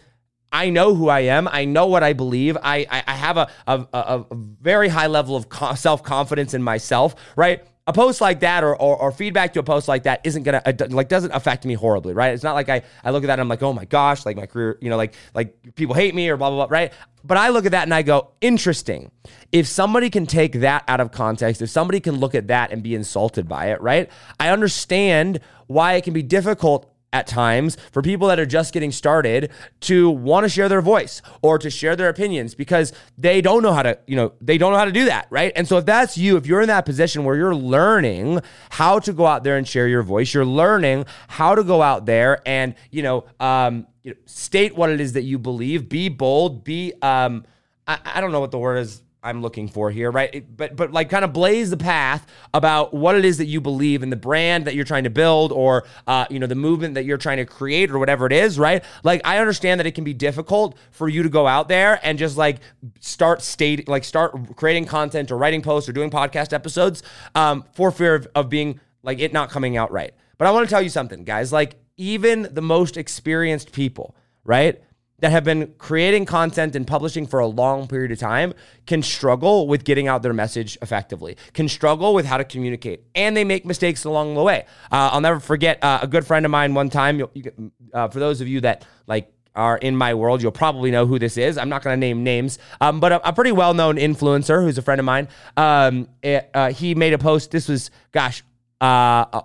I 0.53 0.71
know 0.71 0.95
who 0.95 1.09
I 1.09 1.21
am. 1.21 1.49
I 1.49 1.67
know 1.67 1.87
what 1.87 2.03
I 2.03 2.15
believe. 2.15 2.57
I 2.63 2.87
I, 2.91 3.05
I 3.07 3.15
have 3.15 3.37
a, 3.37 3.49
a, 3.67 3.87
a 3.93 4.27
very 4.33 4.89
high 4.89 5.09
level 5.09 5.37
of 5.37 5.47
self 5.79 6.03
confidence 6.03 6.55
in 6.55 6.63
myself, 6.63 7.15
right? 7.37 7.63
A 7.87 7.93
post 7.93 8.21
like 8.21 8.41
that 8.41 8.65
or, 8.65 8.75
or, 8.75 8.97
or, 8.97 9.13
feedback 9.13 9.53
to 9.53 9.61
a 9.61 9.63
post 9.63 9.87
like 9.87 10.03
that 10.03 10.21
isn't 10.25 10.43
gonna 10.43 10.63
like 10.91 11.09
doesn't 11.09 11.31
affect 11.31 11.65
me 11.65 11.75
horribly 11.75 12.13
right? 12.15 12.35
It's 12.35 12.43
not 12.43 12.55
like 12.55 12.69
I, 12.69 12.83
I 13.05 13.11
look 13.11 13.23
at 13.23 13.29
that 13.29 13.35
and 13.35 13.43
i'm 13.43 13.49
like 13.49 13.63
oh 13.63 13.73
my 13.73 13.85
gosh 13.85 14.27
like 14.27 14.37
my 14.37 14.47
career 14.47 14.77
you 14.81 14.91
know 14.91 14.97
like 14.97 15.15
like 15.35 15.57
people 15.77 15.95
hate 15.95 16.15
me 16.15 16.29
or 16.29 16.37
blah 16.37 16.51
blah 16.51 16.67
blah 16.67 16.77
right? 16.77 16.93
But 17.25 17.39
i 17.39 17.49
look 17.49 17.65
at 17.65 17.73
that 17.73 17.85
and 17.85 17.95
i 17.95 18.03
go 18.03 18.33
interesting. 18.41 19.11
If 19.53 19.67
somebody 19.67 20.11
can 20.11 20.27
take 20.27 20.61
that 20.61 20.85
out 20.89 21.01
of 21.01 21.13
context 21.13 21.63
if 21.63 21.71
somebody 21.71 22.01
can 22.01 22.17
look 22.17 22.35
at 22.35 22.49
that 22.49 22.73
and 22.73 22.83
be 22.83 22.95
insulted 22.95 23.49
by 23.49 23.67
it 23.67 23.81
right? 23.81 24.11
I 24.41 24.49
understand 24.49 25.41
why 25.67 25.95
it 25.95 26.05
can 26.05 26.13
be 26.13 26.23
difficult 26.23 26.93
at 27.13 27.27
times 27.27 27.77
for 27.93 28.03
people 28.03 28.29
that 28.29 28.39
are 28.39 28.47
just 28.47 28.73
getting 28.73 28.93
started 28.93 29.51
to 29.81 30.11
want 30.11 30.45
to 30.45 30.49
share 30.49 30.69
their 30.69 30.83
voice 30.83 31.23
or 31.43 31.59
to 31.59 31.71
share 31.71 31.97
their 31.97 32.09
opinions 32.09 32.55
because 32.55 32.93
they 33.17 33.41
don't 33.41 33.63
know 33.63 33.73
how 33.73 33.83
to, 33.83 33.99
you 34.07 34.17
know, 34.17 34.33
they 34.41 34.59
don't 34.59 34.73
know 34.73 34.79
how 34.79 34.85
to 34.85 34.93
do 34.93 35.07
that, 35.07 35.27
right? 35.31 35.53
And 35.57 35.67
so 35.67 35.79
if 35.79 35.87
that's 35.87 36.19
you, 36.19 36.37
if 36.37 36.47
you're 36.47 36.61
in 36.61 36.69
that 36.69 36.85
position 36.85 37.25
where 37.25 37.37
you're 37.37 37.55
learning 37.55 38.41
how 38.71 38.99
to 38.99 39.13
go 39.13 39.25
out 39.27 39.45
there 39.45 39.57
and 39.57 39.67
share 39.67 39.89
your 39.89 40.03
voice, 40.03 40.35
you're 40.35 40.45
learning 40.45 41.07
how 41.29 41.55
to 41.55 41.63
go 41.63 41.81
out 41.81 42.07
there 42.07 42.43
and, 42.47 42.75
you 42.91 43.03
know, 43.03 43.25
um, 43.41 43.87
you 44.03 44.13
know, 44.13 44.17
state 44.27 44.77
what 44.77 44.91
it 44.91 45.01
is 45.01 45.15
that 45.15 45.23
you 45.23 45.39
believe, 45.39 45.89
be 45.89 46.09
bold, 46.09 46.65
be 46.65 46.93
um 47.03 47.45
I, 47.87 47.99
I 48.17 48.21
don't 48.21 48.33
know 48.33 48.41
what 48.41 48.51
the 48.51 48.59
word 48.59 48.79
is 48.79 49.01
I'm 49.27 49.43
looking 49.43 49.67
for 49.67 49.91
here, 49.91 50.13
right? 50.13 50.45
But 50.57 50.77
but 50.77 50.93
like 50.93 51.11
kind 51.11 51.25
of 51.25 51.33
blaze 51.33 51.71
the 51.71 51.77
path 51.77 52.25
about 52.55 52.95
what 52.95 53.17
it 53.17 53.25
is 53.25 53.39
that 53.39 53.47
you 53.47 53.61
believe 53.61 54.05
in 54.05 54.11
the 54.11 54.17
brand 54.17 54.67
that 54.67 54.77
you're 54.77 54.85
trying 54.85 55.03
to 55.03 55.11
build, 55.11 55.51
or 55.51 55.85
uh, 56.07 56.27
you 56.31 56.39
know 56.39 56.47
the 56.47 56.55
movement 56.55 56.95
that 56.95 57.05
you're 57.05 57.19
trying 57.19 57.39
to 57.39 57.45
create, 57.45 57.91
or 57.91 57.99
whatever 57.99 58.27
it 58.27 58.33
is, 58.33 58.57
right? 58.57 58.85
Like 59.03 59.21
I 59.25 59.39
understand 59.39 59.81
that 59.81 59.87
it 59.87 59.97
can 59.97 60.05
be 60.05 60.15
difficult 60.15 60.79
for 60.93 61.09
you 61.09 61.25
to 61.25 61.29
go 61.29 61.49
out 61.49 61.69
there 61.69 61.99
and 62.05 62.19
just 62.19 62.37
like 62.37 62.61
start 63.01 63.43
state 63.43 63.89
like 63.89 64.05
start 64.05 64.57
creating 64.57 64.85
content 64.85 65.33
or 65.33 65.37
writing 65.37 65.61
posts 65.61 65.89
or 65.89 65.93
doing 65.93 66.11
podcast 66.11 66.53
episodes 66.53 67.03
um, 67.35 67.65
for 67.73 67.91
fear 67.91 68.15
of, 68.15 68.29
of 68.37 68.49
being 68.49 68.81
like 69.03 69.19
it 69.19 69.33
not 69.33 69.51
coming 69.51 69.77
out 69.77 69.91
right. 69.91 70.15
But 70.39 70.47
I 70.47 70.53
want 70.53 70.69
to 70.69 70.71
tell 70.71 70.83
you 70.83 70.91
something, 70.91 71.25
guys. 71.25 71.53
Like 71.53 71.75
even 71.97 72.49
the 72.53 72.63
most 72.63 72.97
experienced 72.97 73.73
people, 73.73 74.15
right? 74.45 74.81
That 75.21 75.31
have 75.31 75.45
been 75.45 75.75
creating 75.79 76.27
content 76.27 76.77
and 76.77 76.87
publishing 76.87 77.27
for 77.27 77.41
a 77.41 77.47
long 77.47 77.87
period 77.87 78.13
of 78.13 78.19
time 78.19 78.53
can 78.87 79.03
struggle 79.03 79.67
with 79.67 79.85
getting 79.85 80.09
out 80.09 80.23
their 80.23 80.33
message 80.33 80.77
effectively, 80.83 81.37
can 81.55 81.69
struggle 81.69 82.15
with 82.15 82.27
how 82.27 82.37
to 82.37 82.45
communicate, 82.45 83.03
and 83.15 83.37
they 83.37 83.45
make 83.45 83.65
mistakes 83.65 84.05
along 84.05 84.35
the 84.35 84.43
way. 84.43 84.65
Uh, 84.93 85.11
I'll 85.13 85.21
never 85.21 85.41
forget 85.41 85.83
uh, 85.83 86.01
a 86.03 86.07
good 86.07 86.27
friend 86.27 86.45
of 86.45 86.51
mine 86.51 86.75
one 86.75 86.91
time. 86.91 87.19
You, 87.19 87.31
you, 87.35 87.73
uh, 87.93 88.09
for 88.09 88.19
those 88.19 88.41
of 88.41 88.49
you 88.49 88.61
that 88.63 88.87
like 89.07 89.33
are 89.55 89.79
in 89.79 89.97
my 89.97 90.15
world, 90.15 90.43
you'll 90.43 90.53
probably 90.53 90.91
know 90.91 91.07
who 91.07 91.19
this 91.19 91.39
is. 91.39 91.57
I'm 91.57 91.71
not 91.71 91.83
going 91.83 91.95
to 91.95 92.01
name 92.01 92.23
names, 92.23 92.59
um, 92.81 93.01
but 93.01 93.13
a, 93.13 93.29
a, 93.29 93.33
pretty 93.33 93.53
well 93.53 93.73
known 93.73 93.97
influencer 93.97 94.63
who's 94.63 94.77
a 94.77 94.83
friend 94.83 94.99
of 94.99 95.07
mine. 95.07 95.29
Um, 95.57 96.09
it, 96.23 96.51
uh, 96.53 96.73
he 96.73 96.95
made 96.95 97.15
a 97.15 97.19
post. 97.19 97.51
This 97.51 97.67
was, 97.67 97.91
gosh, 98.13 98.43
uh, 98.81 99.43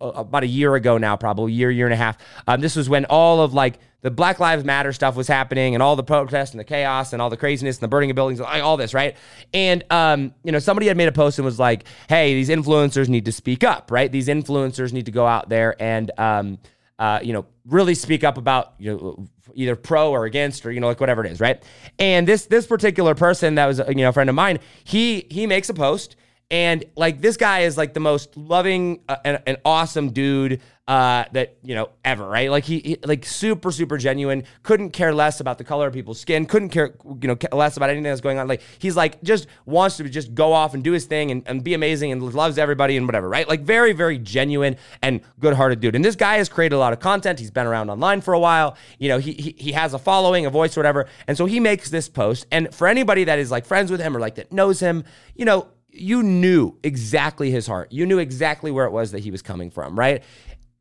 about 0.00 0.42
a 0.42 0.46
year 0.46 0.74
ago 0.74 0.98
now, 0.98 1.16
probably 1.16 1.52
a 1.52 1.54
year, 1.54 1.70
year 1.70 1.86
and 1.86 1.94
a 1.94 1.96
half. 1.96 2.18
Um, 2.46 2.60
this 2.60 2.76
was 2.76 2.88
when 2.88 3.04
all 3.06 3.40
of 3.40 3.54
like 3.54 3.78
the 4.02 4.10
Black 4.10 4.38
Lives 4.38 4.64
Matter 4.64 4.92
stuff 4.92 5.16
was 5.16 5.26
happening 5.26 5.74
and 5.74 5.82
all 5.82 5.96
the 5.96 6.02
protests 6.02 6.50
and 6.50 6.60
the 6.60 6.64
chaos 6.64 7.14
and 7.14 7.22
all 7.22 7.30
the 7.30 7.38
craziness 7.38 7.76
and 7.76 7.82
the 7.82 7.88
burning 7.88 8.10
of 8.10 8.14
buildings, 8.14 8.38
all 8.38 8.76
this, 8.76 8.92
right? 8.92 9.16
And, 9.54 9.82
um, 9.90 10.34
you 10.44 10.52
know, 10.52 10.58
somebody 10.58 10.88
had 10.88 10.96
made 10.98 11.08
a 11.08 11.12
post 11.12 11.38
and 11.38 11.46
was 11.46 11.58
like, 11.58 11.84
hey, 12.06 12.34
these 12.34 12.50
influencers 12.50 13.08
need 13.08 13.24
to 13.24 13.32
speak 13.32 13.64
up, 13.64 13.90
right? 13.90 14.12
These 14.12 14.28
influencers 14.28 14.92
need 14.92 15.06
to 15.06 15.12
go 15.12 15.26
out 15.26 15.48
there 15.48 15.74
and, 15.80 16.10
um, 16.18 16.58
uh, 16.98 17.20
you 17.22 17.32
know, 17.32 17.46
really 17.64 17.94
speak 17.94 18.24
up 18.24 18.36
about, 18.36 18.74
you 18.78 18.92
know, 18.92 19.26
either 19.54 19.74
pro 19.74 20.10
or 20.10 20.26
against 20.26 20.66
or, 20.66 20.72
you 20.72 20.80
know, 20.80 20.88
like 20.88 21.00
whatever 21.00 21.24
it 21.24 21.32
is, 21.32 21.40
right? 21.40 21.62
And 21.98 22.28
this, 22.28 22.44
this 22.44 22.66
particular 22.66 23.14
person 23.14 23.54
that 23.54 23.64
was, 23.64 23.80
you 23.88 23.94
know, 23.94 24.10
a 24.10 24.12
friend 24.12 24.28
of 24.28 24.36
mine, 24.36 24.58
he, 24.84 25.26
he 25.30 25.46
makes 25.46 25.70
a 25.70 25.74
post 25.74 26.16
and 26.50 26.84
like 26.96 27.20
this 27.20 27.36
guy 27.36 27.60
is 27.60 27.76
like 27.76 27.94
the 27.94 28.00
most 28.00 28.36
loving 28.36 29.00
uh, 29.08 29.16
and, 29.24 29.42
and 29.46 29.56
awesome 29.64 30.10
dude 30.10 30.60
uh, 30.86 31.24
that 31.32 31.56
you 31.62 31.74
know 31.74 31.88
ever, 32.04 32.28
right? 32.28 32.50
Like 32.50 32.64
he, 32.64 32.78
he, 32.80 32.98
like 33.04 33.24
super 33.24 33.72
super 33.72 33.96
genuine. 33.96 34.44
Couldn't 34.62 34.90
care 34.90 35.14
less 35.14 35.40
about 35.40 35.56
the 35.56 35.64
color 35.64 35.86
of 35.86 35.94
people's 35.94 36.20
skin. 36.20 36.44
Couldn't 36.44 36.68
care 36.68 36.94
you 37.22 37.28
know 37.28 37.38
less 37.52 37.78
about 37.78 37.88
anything 37.88 38.04
that's 38.04 38.20
going 38.20 38.38
on. 38.38 38.48
Like 38.48 38.60
he's 38.78 38.94
like 38.94 39.22
just 39.22 39.46
wants 39.64 39.96
to 39.96 40.08
just 40.10 40.34
go 40.34 40.52
off 40.52 40.74
and 40.74 40.84
do 40.84 40.92
his 40.92 41.06
thing 41.06 41.30
and, 41.30 41.42
and 41.46 41.64
be 41.64 41.72
amazing 41.72 42.12
and 42.12 42.22
loves 42.34 42.58
everybody 42.58 42.98
and 42.98 43.06
whatever, 43.06 43.28
right? 43.28 43.48
Like 43.48 43.62
very 43.62 43.94
very 43.94 44.18
genuine 44.18 44.76
and 45.00 45.22
good 45.40 45.54
hearted 45.54 45.80
dude. 45.80 45.94
And 45.94 46.04
this 46.04 46.16
guy 46.16 46.36
has 46.36 46.50
created 46.50 46.76
a 46.76 46.78
lot 46.78 46.92
of 46.92 47.00
content. 47.00 47.38
He's 47.38 47.50
been 47.50 47.66
around 47.66 47.88
online 47.88 48.20
for 48.20 48.34
a 48.34 48.38
while. 48.38 48.76
You 48.98 49.08
know 49.08 49.18
he, 49.18 49.32
he 49.32 49.54
he 49.56 49.72
has 49.72 49.94
a 49.94 49.98
following, 49.98 50.44
a 50.44 50.50
voice, 50.50 50.76
or 50.76 50.80
whatever. 50.80 51.06
And 51.26 51.36
so 51.38 51.46
he 51.46 51.60
makes 51.60 51.88
this 51.88 52.10
post. 52.10 52.46
And 52.52 52.74
for 52.74 52.88
anybody 52.88 53.24
that 53.24 53.38
is 53.38 53.50
like 53.50 53.64
friends 53.64 53.90
with 53.90 54.00
him 54.00 54.14
or 54.14 54.20
like 54.20 54.34
that 54.34 54.52
knows 54.52 54.80
him, 54.80 55.04
you 55.34 55.46
know 55.46 55.68
you 55.94 56.22
knew 56.22 56.76
exactly 56.82 57.50
his 57.50 57.66
heart. 57.66 57.92
You 57.92 58.06
knew 58.06 58.18
exactly 58.18 58.70
where 58.70 58.86
it 58.86 58.92
was 58.92 59.12
that 59.12 59.20
he 59.20 59.30
was 59.30 59.42
coming 59.42 59.70
from, 59.70 59.98
right? 59.98 60.22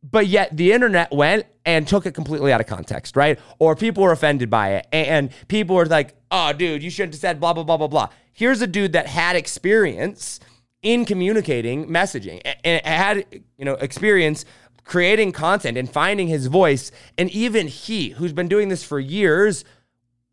but 0.03 0.27
yet 0.27 0.55
the 0.55 0.73
internet 0.73 1.11
went 1.11 1.45
and 1.65 1.87
took 1.87 2.05
it 2.05 2.13
completely 2.13 2.51
out 2.51 2.59
of 2.59 2.67
context, 2.67 3.15
right? 3.15 3.39
Or 3.57 3.75
people 3.75 4.03
were 4.03 4.11
offended 4.11 4.49
by 4.49 4.75
it. 4.75 4.87
And 4.91 5.31
people 5.47 5.75
were 5.77 5.85
like, 5.85 6.13
oh, 6.29 6.51
dude, 6.51 6.83
you 6.83 6.89
shouldn't 6.89 7.13
have 7.13 7.21
said 7.21 7.39
blah, 7.39 7.53
blah, 7.53 7.63
blah, 7.63 7.77
blah, 7.77 7.87
blah. 7.87 8.09
Here's 8.33 8.61
a 8.61 8.67
dude 8.67 8.93
that 8.93 9.07
had 9.07 9.35
experience 9.35 10.41
in 10.81 11.05
communicating 11.05 11.87
messaging 11.87 12.41
and 12.65 12.85
had, 12.85 13.25
you 13.57 13.63
know, 13.63 13.75
experience 13.75 14.43
creating 14.83 15.31
content 15.31 15.77
and 15.77 15.89
finding 15.89 16.27
his 16.27 16.47
voice. 16.47 16.91
And 17.17 17.29
even 17.29 17.67
he, 17.67 18.09
who's 18.09 18.33
been 18.33 18.49
doing 18.49 18.67
this 18.67 18.83
for 18.83 18.99
years, 18.99 19.63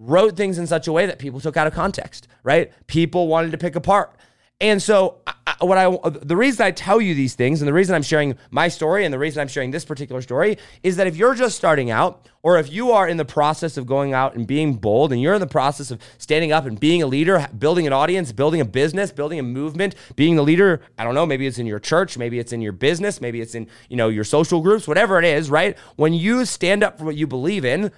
wrote 0.00 0.36
things 0.36 0.58
in 0.58 0.66
such 0.66 0.88
a 0.88 0.92
way 0.92 1.06
that 1.06 1.20
people 1.20 1.38
took 1.38 1.56
out 1.56 1.68
of 1.68 1.74
context, 1.74 2.26
right? 2.42 2.72
People 2.88 3.28
wanted 3.28 3.52
to 3.52 3.58
pick 3.58 3.76
apart. 3.76 4.16
And 4.60 4.82
so, 4.82 5.22
I, 5.26 5.34
what 5.60 5.78
I 5.78 5.90
the 6.22 6.36
reason 6.36 6.64
I 6.64 6.70
tell 6.70 7.00
you 7.00 7.14
these 7.14 7.34
things, 7.34 7.60
and 7.60 7.68
the 7.68 7.72
reason 7.72 7.94
I'm 7.94 8.02
sharing 8.02 8.36
my 8.50 8.68
story, 8.68 9.04
and 9.04 9.12
the 9.12 9.18
reason 9.18 9.40
I'm 9.40 9.48
sharing 9.48 9.70
this 9.70 9.84
particular 9.84 10.20
story, 10.22 10.58
is 10.82 10.96
that 10.96 11.06
if 11.06 11.16
you're 11.16 11.34
just 11.34 11.56
starting 11.56 11.90
out, 11.90 12.28
or 12.42 12.58
if 12.58 12.70
you 12.70 12.92
are 12.92 13.08
in 13.08 13.16
the 13.16 13.24
process 13.24 13.76
of 13.76 13.86
going 13.86 14.12
out 14.12 14.34
and 14.34 14.46
being 14.46 14.74
bold, 14.74 15.12
and 15.12 15.20
you're 15.20 15.34
in 15.34 15.40
the 15.40 15.46
process 15.46 15.90
of 15.90 16.00
standing 16.18 16.52
up 16.52 16.66
and 16.66 16.78
being 16.78 17.02
a 17.02 17.06
leader, 17.06 17.46
building 17.58 17.86
an 17.86 17.92
audience, 17.92 18.32
building 18.32 18.60
a 18.60 18.64
business, 18.64 19.12
building 19.12 19.38
a 19.38 19.42
movement, 19.42 19.94
being 20.14 20.36
the 20.36 20.42
leader, 20.42 20.82
I 20.98 21.04
don't 21.04 21.14
know, 21.14 21.26
maybe 21.26 21.46
it's 21.46 21.58
in 21.58 21.66
your 21.66 21.80
church, 21.80 22.18
maybe 22.18 22.38
it's 22.38 22.52
in 22.52 22.60
your 22.60 22.72
business, 22.72 23.20
maybe 23.20 23.40
it's 23.40 23.54
in 23.54 23.66
you 23.88 23.96
know 23.96 24.08
your 24.08 24.24
social 24.24 24.60
groups, 24.60 24.86
whatever 24.86 25.18
it 25.18 25.24
is, 25.24 25.50
right? 25.50 25.76
When 25.96 26.12
you 26.12 26.44
stand 26.44 26.82
up 26.82 26.98
for 26.98 27.04
what 27.04 27.16
you 27.16 27.26
believe 27.26 27.64
in 27.64 27.92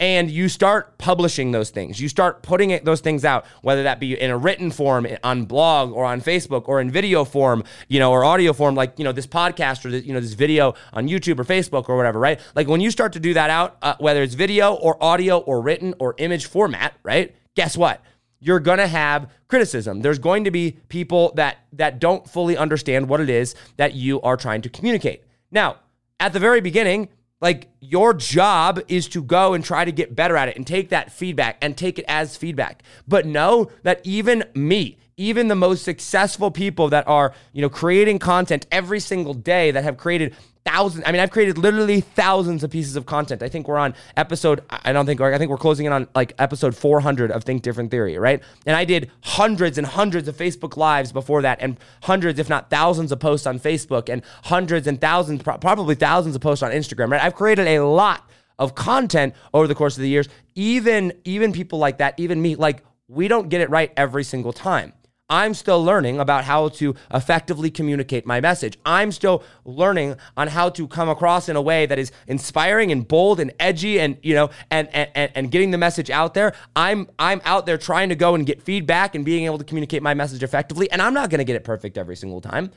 and 0.00 0.30
you 0.30 0.48
start 0.48 0.96
publishing 0.96 1.52
those 1.52 1.68
things. 1.68 2.00
You 2.00 2.08
start 2.08 2.42
putting 2.42 2.70
it, 2.70 2.86
those 2.86 3.02
things 3.02 3.22
out, 3.22 3.44
whether 3.60 3.82
that 3.82 4.00
be 4.00 4.18
in 4.18 4.30
a 4.30 4.38
written 4.38 4.70
form 4.70 5.06
on 5.22 5.44
blog 5.44 5.92
or 5.92 6.06
on 6.06 6.22
Facebook 6.22 6.68
or 6.68 6.80
in 6.80 6.90
video 6.90 7.24
form, 7.26 7.62
you 7.88 8.00
know, 8.00 8.10
or 8.10 8.24
audio 8.24 8.54
form, 8.54 8.74
like 8.74 8.98
you 8.98 9.04
know 9.04 9.12
this 9.12 9.26
podcast 9.26 9.84
or 9.84 9.90
you 9.90 10.14
know 10.14 10.20
this 10.20 10.32
video 10.32 10.74
on 10.94 11.06
YouTube 11.06 11.38
or 11.38 11.44
Facebook 11.44 11.88
or 11.90 11.96
whatever, 11.98 12.18
right? 12.18 12.40
Like 12.56 12.66
when 12.66 12.80
you 12.80 12.90
start 12.90 13.12
to 13.12 13.20
do 13.20 13.34
that 13.34 13.50
out, 13.50 13.76
uh, 13.82 13.94
whether 13.98 14.22
it's 14.22 14.34
video 14.34 14.72
or 14.74 15.02
audio 15.04 15.38
or 15.38 15.60
written 15.60 15.94
or 15.98 16.14
image 16.16 16.46
format, 16.46 16.94
right? 17.02 17.36
Guess 17.54 17.76
what? 17.76 18.02
You're 18.40 18.60
gonna 18.60 18.88
have 18.88 19.30
criticism. 19.48 20.00
There's 20.00 20.18
going 20.18 20.44
to 20.44 20.50
be 20.50 20.78
people 20.88 21.32
that 21.34 21.58
that 21.74 22.00
don't 22.00 22.26
fully 22.26 22.56
understand 22.56 23.06
what 23.06 23.20
it 23.20 23.28
is 23.28 23.54
that 23.76 23.92
you 23.94 24.18
are 24.22 24.38
trying 24.38 24.62
to 24.62 24.70
communicate. 24.70 25.24
Now, 25.50 25.76
at 26.18 26.32
the 26.32 26.38
very 26.38 26.62
beginning, 26.62 27.10
like 27.40 27.68
your 27.80 28.12
job 28.12 28.80
is 28.88 29.08
to 29.08 29.22
go 29.22 29.54
and 29.54 29.64
try 29.64 29.84
to 29.84 29.92
get 29.92 30.14
better 30.14 30.36
at 30.36 30.48
it 30.48 30.56
and 30.56 30.66
take 30.66 30.90
that 30.90 31.10
feedback 31.10 31.56
and 31.62 31.76
take 31.76 31.98
it 31.98 32.04
as 32.06 32.36
feedback. 32.36 32.82
But 33.08 33.26
know 33.26 33.70
that 33.82 34.00
even 34.04 34.44
me, 34.54 34.98
even 35.16 35.48
the 35.48 35.54
most 35.54 35.82
successful 35.82 36.50
people 36.50 36.88
that 36.88 37.06
are, 37.06 37.34
you 37.52 37.62
know, 37.62 37.68
creating 37.68 38.18
content 38.18 38.66
every 38.70 39.00
single 39.00 39.34
day 39.34 39.70
that 39.70 39.84
have 39.84 39.96
created 39.96 40.34
thousands. 40.64 41.04
I 41.06 41.12
mean, 41.12 41.20
I've 41.20 41.30
created 41.30 41.58
literally 41.58 42.00
thousands 42.00 42.62
of 42.64 42.70
pieces 42.70 42.96
of 42.96 43.06
content. 43.06 43.42
I 43.42 43.48
think 43.48 43.68
we're 43.68 43.78
on 43.78 43.94
episode. 44.16 44.62
I 44.70 44.92
don't 44.92 45.06
think. 45.06 45.20
I 45.20 45.38
think 45.38 45.50
we're 45.50 45.56
closing 45.56 45.86
in 45.86 45.92
on 45.92 46.08
like 46.14 46.34
episode 46.38 46.74
400 46.74 47.30
of 47.30 47.44
Think 47.44 47.62
Different 47.62 47.90
Theory, 47.90 48.18
right? 48.18 48.42
And 48.66 48.76
I 48.76 48.84
did 48.84 49.10
hundreds 49.22 49.78
and 49.78 49.86
hundreds 49.86 50.28
of 50.28 50.36
Facebook 50.36 50.76
lives 50.76 51.12
before 51.12 51.42
that, 51.42 51.58
and 51.60 51.78
hundreds, 52.02 52.38
if 52.38 52.48
not 52.48 52.70
thousands, 52.70 53.12
of 53.12 53.20
posts 53.20 53.46
on 53.46 53.58
Facebook, 53.58 54.08
and 54.08 54.22
hundreds 54.44 54.86
and 54.86 55.00
thousands, 55.00 55.42
probably 55.42 55.94
thousands 55.94 56.34
of 56.34 56.42
posts 56.42 56.62
on 56.62 56.70
Instagram, 56.70 57.10
right? 57.10 57.22
I've 57.22 57.34
created 57.34 57.66
a 57.66 57.80
lot 57.84 58.28
of 58.58 58.74
content 58.74 59.34
over 59.54 59.66
the 59.66 59.74
course 59.74 59.96
of 59.96 60.02
the 60.02 60.08
years. 60.08 60.28
Even 60.54 61.12
even 61.24 61.52
people 61.52 61.78
like 61.78 61.98
that, 61.98 62.14
even 62.18 62.40
me, 62.40 62.54
like 62.56 62.84
we 63.08 63.26
don't 63.26 63.48
get 63.48 63.60
it 63.60 63.70
right 63.70 63.92
every 63.96 64.22
single 64.22 64.52
time. 64.52 64.92
I'm 65.30 65.54
still 65.54 65.82
learning 65.82 66.18
about 66.18 66.44
how 66.44 66.68
to 66.68 66.94
effectively 67.14 67.70
communicate 67.70 68.26
my 68.26 68.40
message. 68.40 68.76
I'm 68.84 69.12
still 69.12 69.42
learning 69.64 70.16
on 70.36 70.48
how 70.48 70.68
to 70.70 70.88
come 70.88 71.08
across 71.08 71.48
in 71.48 71.56
a 71.56 71.62
way 71.62 71.86
that 71.86 71.98
is 71.98 72.10
inspiring 72.26 72.90
and 72.90 73.06
bold 73.06 73.40
and 73.40 73.52
edgy 73.60 74.00
and 74.00 74.18
you 74.22 74.34
know 74.34 74.50
and 74.70 74.88
and, 74.94 75.30
and 75.34 75.50
getting 75.50 75.70
the 75.70 75.78
message 75.78 76.10
out 76.10 76.34
there. 76.34 76.52
I'm 76.74 77.08
I'm 77.18 77.40
out 77.44 77.64
there 77.64 77.78
trying 77.78 78.08
to 78.08 78.16
go 78.16 78.34
and 78.34 78.44
get 78.44 78.60
feedback 78.60 79.14
and 79.14 79.24
being 79.24 79.44
able 79.44 79.58
to 79.58 79.64
communicate 79.64 80.02
my 80.02 80.14
message 80.14 80.42
effectively 80.42 80.90
and 80.90 81.00
I'm 81.00 81.14
not 81.14 81.30
going 81.30 81.38
to 81.38 81.44
get 81.44 81.56
it 81.56 81.64
perfect 81.64 81.96
every 81.96 82.16
single 82.16 82.40
time 82.40 82.72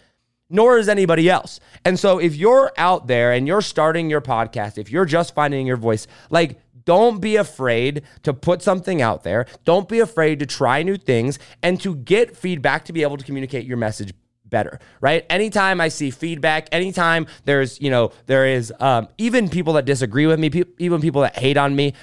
nor 0.50 0.77
is 0.77 0.88
anybody 0.88 1.29
else. 1.29 1.60
And 1.83 2.00
so 2.00 2.19
if 2.19 2.36
you're 2.36 2.72
out 2.77 3.07
there 3.07 3.33
and 3.33 3.48
you're 3.48 3.62
starting 3.62 4.10
your 4.10 4.22
podcast, 4.22 4.77
if 4.77 4.91
you're 4.91 5.05
just 5.05 5.33
finding 5.33 5.65
your 5.65 5.77
voice, 5.77 6.05
like 6.29 6.60
don't 6.85 7.21
be 7.21 7.35
afraid 7.35 8.03
to 8.23 8.33
put 8.33 8.61
something 8.61 9.01
out 9.01 9.23
there. 9.23 9.45
Don't 9.65 9.87
be 9.87 9.99
afraid 9.99 10.39
to 10.39 10.45
try 10.45 10.83
new 10.83 10.97
things 10.97 11.39
and 11.61 11.79
to 11.81 11.95
get 11.95 12.35
feedback 12.35 12.85
to 12.85 12.93
be 12.93 13.03
able 13.03 13.17
to 13.17 13.25
communicate 13.25 13.65
your 13.65 13.77
message 13.77 14.13
better, 14.53 14.79
right? 15.01 15.25
Anytime 15.29 15.81
I 15.81 15.89
see 15.89 16.11
feedback, 16.11 16.69
anytime 16.71 17.27
there's, 17.43 17.81
you 17.81 17.89
know, 17.89 18.11
there 18.27 18.45
is 18.45 18.71
um, 18.79 19.07
even 19.17 19.49
people 19.49 19.73
that 19.73 19.85
disagree 19.85 20.27
with 20.27 20.39
me, 20.39 20.49
pe- 20.49 20.63
even 20.77 21.01
people 21.01 21.21
that 21.21 21.37
hate 21.37 21.57
on 21.57 21.75
me, 21.75 21.93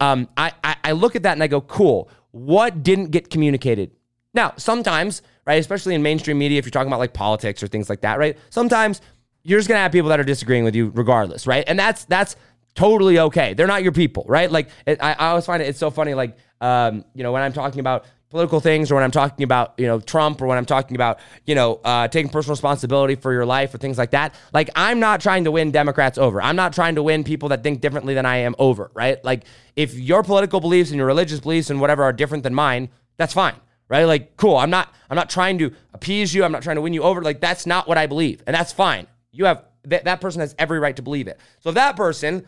um, 0.00 0.28
I, 0.36 0.52
I, 0.62 0.76
I 0.84 0.92
look 0.92 1.16
at 1.16 1.22
that 1.24 1.32
and 1.32 1.42
I 1.42 1.46
go, 1.46 1.60
cool, 1.62 2.08
what 2.30 2.82
didn't 2.82 3.10
get 3.10 3.30
communicated? 3.30 3.90
Now, 4.34 4.52
sometimes, 4.58 5.22
right, 5.46 5.58
especially 5.58 5.94
in 5.94 6.02
mainstream 6.02 6.38
media, 6.38 6.58
if 6.58 6.66
you're 6.66 6.70
talking 6.70 6.88
about 6.88 6.98
like 6.98 7.14
politics 7.14 7.62
or 7.62 7.66
things 7.66 7.88
like 7.88 8.02
that, 8.02 8.18
right? 8.18 8.36
Sometimes 8.50 9.00
you're 9.42 9.58
just 9.58 9.68
gonna 9.68 9.80
have 9.80 9.92
people 9.92 10.10
that 10.10 10.20
are 10.20 10.24
disagreeing 10.24 10.64
with 10.64 10.74
you 10.76 10.92
regardless, 10.94 11.46
right? 11.46 11.64
And 11.66 11.78
that's 11.78 12.04
that's 12.04 12.36
totally 12.76 13.18
okay. 13.18 13.54
They're 13.54 13.66
not 13.66 13.82
your 13.82 13.92
people, 13.92 14.24
right? 14.28 14.50
Like 14.50 14.68
it, 14.86 15.02
I, 15.02 15.12
I, 15.12 15.28
always 15.28 15.46
find 15.46 15.62
it 15.62 15.66
it's 15.66 15.78
so 15.78 15.90
funny. 15.90 16.14
Like 16.14 16.36
um, 16.60 17.04
you 17.14 17.22
know 17.22 17.32
when 17.32 17.42
I'm 17.42 17.52
talking 17.52 17.80
about 17.80 18.04
political 18.30 18.60
things 18.60 18.90
or 18.90 18.96
when 18.96 19.04
I'm 19.04 19.10
talking 19.10 19.44
about 19.44 19.74
you 19.78 19.86
know 19.86 19.98
Trump 19.98 20.40
or 20.40 20.46
when 20.46 20.58
I'm 20.58 20.66
talking 20.66 20.94
about 20.94 21.18
you 21.44 21.54
know 21.54 21.80
uh, 21.84 22.06
taking 22.08 22.30
personal 22.30 22.52
responsibility 22.52 23.16
for 23.16 23.32
your 23.32 23.46
life 23.46 23.74
or 23.74 23.78
things 23.78 23.98
like 23.98 24.12
that. 24.12 24.34
Like 24.52 24.70
I'm 24.76 25.00
not 25.00 25.20
trying 25.20 25.44
to 25.44 25.50
win 25.50 25.72
Democrats 25.72 26.18
over. 26.18 26.40
I'm 26.40 26.56
not 26.56 26.72
trying 26.72 26.94
to 26.94 27.02
win 27.02 27.24
people 27.24 27.48
that 27.48 27.62
think 27.64 27.80
differently 27.80 28.14
than 28.14 28.26
I 28.26 28.38
am 28.38 28.54
over, 28.58 28.90
right? 28.94 29.22
Like 29.24 29.44
if 29.74 29.94
your 29.94 30.22
political 30.22 30.60
beliefs 30.60 30.90
and 30.90 30.98
your 30.98 31.06
religious 31.06 31.40
beliefs 31.40 31.70
and 31.70 31.80
whatever 31.80 32.04
are 32.04 32.12
different 32.12 32.44
than 32.44 32.54
mine, 32.54 32.90
that's 33.16 33.32
fine 33.32 33.56
right 33.88 34.04
like 34.04 34.36
cool 34.36 34.56
i'm 34.56 34.70
not 34.70 34.92
i'm 35.10 35.16
not 35.16 35.30
trying 35.30 35.58
to 35.58 35.72
appease 35.94 36.34
you 36.34 36.44
i'm 36.44 36.52
not 36.52 36.62
trying 36.62 36.76
to 36.76 36.82
win 36.82 36.92
you 36.92 37.02
over 37.02 37.22
like 37.22 37.40
that's 37.40 37.66
not 37.66 37.86
what 37.86 37.98
i 37.98 38.06
believe 38.06 38.42
and 38.46 38.54
that's 38.54 38.72
fine 38.72 39.06
you 39.32 39.44
have 39.44 39.64
that, 39.84 40.04
that 40.04 40.20
person 40.20 40.40
has 40.40 40.54
every 40.58 40.80
right 40.80 40.96
to 40.96 41.02
believe 41.02 41.28
it 41.28 41.38
so 41.60 41.68
if 41.70 41.74
that 41.74 41.96
person 41.96 42.46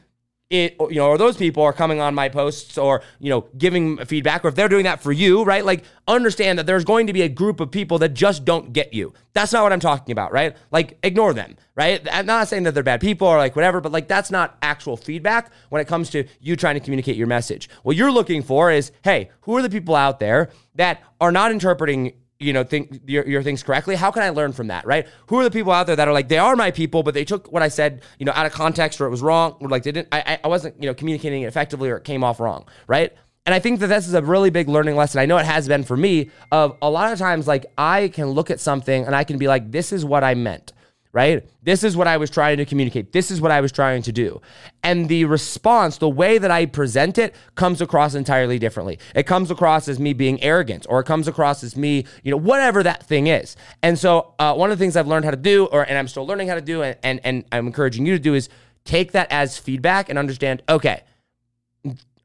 it 0.50 0.76
you 0.81 0.95
know 0.95 1.09
or 1.09 1.19
those 1.19 1.37
people 1.37 1.62
are 1.62 1.75
coming 1.75 2.00
on 2.00 2.14
my 2.14 2.28
posts 2.28 2.78
or 2.78 3.02
you 3.19 3.28
know 3.28 3.47
giving 3.59 3.99
feedback 4.07 4.43
or 4.45 4.49
if 4.49 4.55
they're 4.55 4.69
doing 4.69 4.85
that 4.85 5.02
for 5.02 5.12
you 5.12 5.43
right 5.45 5.62
like 5.62 5.85
understand 6.07 6.59
that 6.59 6.64
there's 6.64 6.87
going 6.87 7.07
to 7.07 7.12
be 7.12 7.21
a 7.21 7.28
group 7.28 7.61
of 7.61 7.71
people 7.71 7.99
that 7.99 8.14
just 8.14 8.47
don't 8.47 8.73
get 8.73 8.95
you. 8.95 9.12
That's 9.35 9.52
not 9.52 9.62
what 9.62 9.73
i'm 9.73 9.81
talking 9.81 10.12
about 10.12 10.33
right? 10.33 10.57
Like 10.71 10.99
ignore 11.02 11.35
them 11.35 11.57
right? 11.75 12.07
I'm 12.11 12.25
not 12.25 12.49
saying 12.49 12.62
that 12.62 12.73
they're 12.73 12.83
bad 12.83 13.02
people 13.02 13.28
or 13.28 13.37
like 13.37 13.57
whatever 13.57 13.83
but 13.83 13.93
like 13.93 14.09
that's 14.09 14.31
not 14.31 14.57
actual 14.62 14.97
feedback 14.97 15.52
when 15.69 15.83
it 15.83 15.87
comes 15.87 16.09
to 16.11 16.25
you 16.40 16.57
trying 16.57 16.75
to 16.75 16.81
communicate 16.81 17.17
your 17.17 17.26
message. 17.26 17.69
What 17.83 17.97
you're 17.97 18.12
looking 18.12 18.43
for 18.43 18.71
is 18.71 18.90
hey 19.02 19.31
who 19.43 19.55
are 19.57 19.62
the 19.62 19.71
people 19.71 19.95
out 19.95 20.19
there 20.19 20.49
that 20.76 21.02
are 21.21 21.33
not 21.33 21.50
interpreting 21.52 22.14
you 22.40 22.52
know 22.52 22.64
think 22.64 23.00
your, 23.07 23.26
your 23.26 23.42
things 23.42 23.62
correctly? 23.62 23.97
How 23.97 24.11
can 24.11 24.23
i 24.23 24.30
learn 24.30 24.52
from 24.52 24.68
that 24.68 24.87
right? 24.87 25.07
Who 25.28 25.38
are 25.40 25.45
the 25.45 25.50
people 25.50 25.73
out 25.73 25.87
there 25.87 25.97
that 25.97 26.09
are 26.09 26.14
like 26.14 26.28
they 26.28 26.38
are 26.38 26.57
my 26.57 26.71
people 26.71 27.02
but 27.02 27.14
they 27.14 27.25
took 27.25 27.50
what 27.52 27.62
i 27.62 27.68
said 27.68 28.02
you 28.18 28.26
know 28.26 28.33
out 28.35 28.47
of 28.47 28.52
context 28.52 29.00
or 29.00 29.07
it 29.07 29.11
was 29.11 29.23
wrong 29.23 29.57
or 29.61 29.68
like 29.68 29.83
they 29.83 29.92
didn't 29.92 30.09
i, 30.12 30.38
I 30.42 30.49
wasn't 30.49 30.80
you 30.80 30.88
know 30.88 30.95
communicating 30.95 31.42
it 31.42 31.47
effectively 31.47 31.90
or 31.90 31.97
it 31.97 32.04
came 32.04 32.23
off 32.25 32.40
wrong 32.40 32.66
right? 32.87 33.12
And 33.47 33.54
i 33.54 33.59
think 33.59 33.80
that 33.80 33.87
this 33.87 34.07
is 34.07 34.14
a 34.14 34.23
really 34.23 34.50
big 34.50 34.68
learning 34.68 34.97
lesson. 34.97 35.21
I 35.21 35.26
know 35.26 35.38
it 35.38 35.47
has 35.47 35.66
been 35.68 35.85
for 35.85 35.97
me 35.97 36.30
of 36.52 36.76
a 36.83 36.90
lot 36.90 37.12
of 37.12 37.18
times 37.18 37.47
like 37.47 37.66
i 37.76 38.09
can 38.09 38.30
look 38.30 38.50
at 38.50 38.61
something 38.61 39.04
and 39.04 39.14
i 39.16 39.25
can 39.25 39.38
be 39.38 39.49
like 39.49 39.71
this 39.71 39.92
is 39.92 40.04
what 40.04 40.23
i 40.23 40.35
meant 40.35 40.73
right? 41.18 41.44
This 41.64 41.82
is 41.82 41.96
what 41.96 42.06
I 42.06 42.16
was 42.16 42.30
trying 42.30 42.58
to 42.58 42.64
communicate. 42.64 43.10
This 43.10 43.32
is 43.32 43.40
what 43.40 43.50
I 43.50 43.60
was 43.60 43.72
trying 43.72 44.02
to 44.02 44.12
do. 44.12 44.40
And 44.84 45.08
the 45.08 45.25
response, 45.25 45.98
the 45.98 46.08
way 46.08 46.38
that 46.38 46.52
I 46.52 46.66
present 46.66 47.18
it, 47.18 47.34
comes 47.56 47.80
across 47.80 48.14
entirely 48.14 48.56
differently. 48.60 49.00
It 49.16 49.25
comes 49.25 49.50
across 49.50 49.88
as 49.88 49.98
me 49.98 50.12
being 50.12 50.40
arrogant, 50.44 50.87
or 50.88 51.00
it 51.00 51.06
comes 51.06 51.26
across 51.26 51.64
as 51.64 51.76
me, 51.76 52.04
you 52.22 52.30
know, 52.30 52.37
whatever 52.37 52.84
that 52.84 53.04
thing 53.04 53.26
is. 53.26 53.56
And 53.82 53.98
so, 53.98 54.32
uh, 54.38 54.54
one 54.54 54.70
of 54.70 54.78
the 54.78 54.80
things 54.80 54.96
I've 54.96 55.08
learned 55.08 55.25
how 55.25 55.32
to 55.32 55.37
do, 55.37 55.66
or 55.66 55.82
and 55.82 55.98
I'm 55.98 56.06
still 56.06 56.25
learning 56.25 56.46
how 56.46 56.54
to 56.54 56.60
do, 56.60 56.84
and, 56.84 56.96
and, 57.02 57.20
and 57.25 57.44
I'm 57.50 57.66
encouraging 57.66 58.06
you 58.06 58.12
to 58.12 58.20
do, 58.20 58.34
is 58.34 58.48
take 58.84 59.10
that 59.12 59.26
as 59.32 59.58
feedback 59.58 60.08
and 60.10 60.20
understand, 60.20 60.62
okay, 60.68 61.02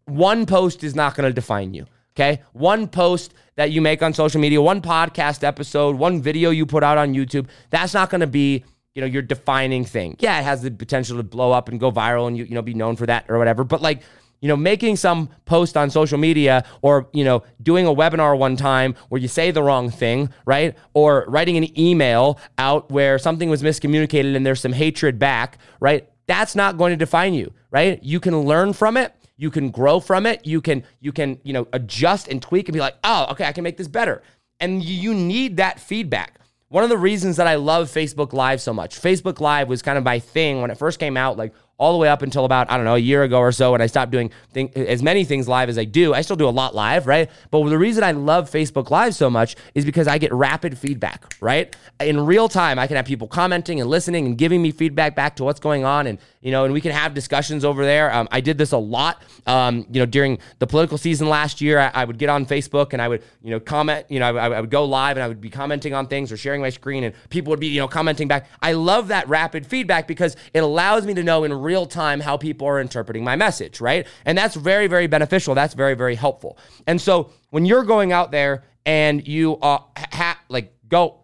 one 0.06 0.46
post 0.46 0.84
is 0.84 0.94
not 0.94 1.16
going 1.16 1.28
to 1.28 1.34
define 1.34 1.74
you. 1.74 1.88
Okay. 2.16 2.44
One 2.52 2.88
post 2.88 3.34
that 3.56 3.72
you 3.72 3.82
make 3.82 4.04
on 4.04 4.14
social 4.14 4.40
media, 4.40 4.62
one 4.62 4.82
podcast 4.82 5.44
episode, 5.44 5.96
one 5.96 6.22
video 6.22 6.52
you 6.52 6.66
put 6.68 6.84
out 6.84 6.98
on 6.98 7.16
YouTube, 7.16 7.48
that's 7.72 7.94
not 7.94 8.12
going 8.12 8.22
to 8.22 8.28
be 8.28 8.64
you 8.96 9.02
know, 9.02 9.08
your 9.08 9.22
defining 9.22 9.86
thing. 9.86 10.16
Yeah, 10.20 10.40
it 10.40 10.44
has 10.44 10.62
the 10.62 10.72
potential 10.72 11.18
to 11.18 11.24
blow 11.24 11.52
up 11.52 11.70
and 11.70 11.80
go 11.80 11.92
viral 11.92 12.28
and 12.28 12.38
you, 12.38 12.46
you 12.46 12.54
know, 12.54 12.62
be 12.62 12.74
known 12.74 12.96
for 12.96 13.06
that 13.06 13.26
or 13.28 13.38
whatever. 13.38 13.64
But 13.64 13.82
like, 13.82 14.04
you 14.40 14.50
know, 14.50 14.58
making 14.58 14.98
some 14.98 15.30
post 15.46 15.78
on 15.78 15.90
social 15.90 16.18
media 16.18 16.66
or, 16.82 17.08
you 17.14 17.24
know, 17.24 17.44
doing 17.62 17.88
a 17.88 17.94
webinar 17.94 18.38
one 18.38 18.58
time 18.58 18.94
where 19.08 19.22
you 19.22 19.28
say 19.30 19.52
the 19.52 19.64
wrong 19.64 19.90
thing, 19.90 20.30
right? 20.46 20.78
Or 20.94 21.26
writing 21.30 21.56
an 21.58 21.80
email 21.80 22.38
out 22.58 22.92
where 22.92 23.18
something 23.18 23.50
was 23.50 23.64
miscommunicated 23.64 24.36
and 24.36 24.46
there's 24.46 24.60
some 24.60 24.74
hatred 24.74 25.18
back, 25.18 25.60
right? 25.80 26.10
That's 26.28 26.56
not 26.56 26.78
going 26.78 26.92
to 26.92 26.98
define 26.98 27.34
you, 27.34 27.54
right? 27.72 28.04
You 28.04 28.20
can 28.20 28.38
learn 28.42 28.74
from 28.74 28.98
it. 28.98 29.16
You 29.38 29.50
can 29.50 29.72
grow 29.72 30.00
from 30.00 30.26
it. 30.26 30.46
You 30.46 30.62
can, 30.62 30.84
you 31.00 31.14
can, 31.14 31.40
you 31.44 31.54
know, 31.54 31.68
adjust 31.74 32.28
and 32.28 32.42
tweak 32.42 32.68
and 32.68 32.74
be 32.74 32.80
like, 32.80 32.96
oh, 33.04 33.28
okay, 33.32 33.46
I 33.46 33.54
can 33.54 33.64
make 33.64 33.78
this 33.78 33.88
better. 33.88 34.22
And 34.60 34.84
you 34.84 35.14
need 35.14 35.58
that 35.58 35.80
feedback. 35.80 36.40
One 36.74 36.84
of 36.84 36.90
the 36.90 36.98
reasons 36.98 37.38
that 37.38 37.46
I 37.46 37.54
love 37.54 37.88
Facebook 37.88 38.34
Live 38.34 38.60
so 38.60 38.74
much, 38.74 39.00
Facebook 39.00 39.40
Live 39.40 39.68
was 39.68 39.84
kind 39.84 39.96
of 39.96 40.04
my 40.04 40.18
thing 40.18 40.60
when 40.60 40.72
it 40.72 40.78
first 40.80 40.98
came 40.98 41.16
out, 41.16 41.38
like 41.38 41.54
all 41.78 41.92
the 41.92 42.00
way 42.00 42.08
up 42.08 42.24
until 42.24 42.46
about, 42.46 42.72
I 42.72 42.78
don't 42.78 42.86
know, 42.86 42.96
a 42.96 42.98
year 42.98 43.22
ago 43.22 43.38
or 43.38 43.52
so 43.52 43.74
when 43.74 43.82
I 43.82 43.86
stopped 43.86 44.12
doing 44.12 44.32
thing, 44.54 44.72
as 44.76 45.04
many 45.04 45.24
things 45.24 45.48
live 45.48 45.70
as 45.70 45.78
I 45.78 45.84
do. 45.84 46.16
I 46.16 46.22
still 46.22 46.36
do 46.36 46.48
a 46.48 46.50
lot 46.50 46.74
live, 46.74 47.06
right? 47.06 47.30
But 47.52 47.70
the 47.70 47.78
reason 47.78 48.04
I 48.04 48.14
love 48.14 48.50
Facebook 48.50 48.90
Live 48.90 49.14
so 49.14 49.30
much 49.30 49.56
is 49.76 49.86
because 49.86 50.08
I 50.08 50.18
get 50.18 50.34
rapid 50.34 50.76
feedback, 50.76 51.36
right? 51.42 51.76
In 52.00 52.26
real 52.26 52.50
time, 52.50 52.80
I 52.80 52.88
can 52.88 52.96
have 52.96 53.06
people 53.06 53.28
commenting 53.28 53.80
and 53.80 53.88
listening 53.88 54.26
and 54.26 54.36
giving 54.36 54.60
me 54.60 54.72
feedback 54.72 55.16
back 55.16 55.36
to 55.36 55.44
what's 55.44 55.60
going 55.60 55.86
on. 55.86 56.08
And, 56.08 56.18
you 56.44 56.52
know, 56.52 56.66
and 56.66 56.74
we 56.74 56.82
can 56.82 56.92
have 56.92 57.14
discussions 57.14 57.64
over 57.64 57.86
there. 57.86 58.14
Um, 58.14 58.28
I 58.30 58.42
did 58.42 58.58
this 58.58 58.74
a 58.74 58.78
lot, 58.78 59.24
um, 59.48 59.88
you 59.90 60.02
know, 60.02 60.06
during 60.06 60.40
the 60.60 60.68
political 60.68 60.98
season 60.98 61.30
last 61.30 61.62
year. 61.62 61.80
I, 61.80 61.92
I, 61.94 62.04
would 62.06 62.18
get 62.18 62.28
on 62.28 62.46
Facebook 62.46 62.92
and 62.92 63.02
I 63.02 63.08
would, 63.08 63.24
you 63.42 63.52
know, 63.52 63.62
comment, 63.62 64.06
you 64.10 64.20
know, 64.20 64.36
I, 64.36 64.50
I 64.50 64.60
would 64.62 64.70
go 64.70 64.84
live 64.84 65.16
and 65.16 65.24
I 65.24 65.30
would 65.30 65.40
be 65.40 65.50
commenting 65.50 65.94
on 65.94 66.08
things 66.08 66.34
or 66.34 66.38
sharing 66.38 66.60
my 66.60 66.70
screen 66.70 67.06
and 67.06 67.16
people 67.30 67.52
would 67.52 67.62
be, 67.62 67.68
you 67.68 67.80
know, 67.80 67.88
commenting 67.88 68.28
back. 68.28 68.50
I 68.62 68.74
love 68.74 69.08
that 69.08 69.28
rapid 69.30 69.66
feedback 69.66 70.06
because 70.06 70.36
it 70.54 70.60
allows 70.60 71.06
me 71.06 71.14
to 71.14 71.24
know 71.24 71.46
in 71.46 71.54
real 71.54 71.86
time 71.86 72.20
how 72.20 72.36
people 72.36 72.68
are 72.68 72.82
interpreting 72.82 73.24
my 73.24 73.38
message, 73.38 73.80
right? 73.80 74.06
And 74.26 74.38
that's 74.38 74.56
very, 74.56 74.88
very 74.88 75.08
beneficial. 75.08 75.56
That's 75.56 75.74
very, 75.74 75.94
very 75.96 76.16
helpful. 76.16 76.58
And 76.86 77.00
so 77.00 77.32
when 77.52 77.66
you're 77.66 77.86
going 77.86 78.12
out 78.12 78.32
there 78.32 78.66
and 78.86 79.26
you 79.26 79.60
are 79.62 79.86
ha- 79.98 80.42
like 80.50 80.76
go 80.90 81.22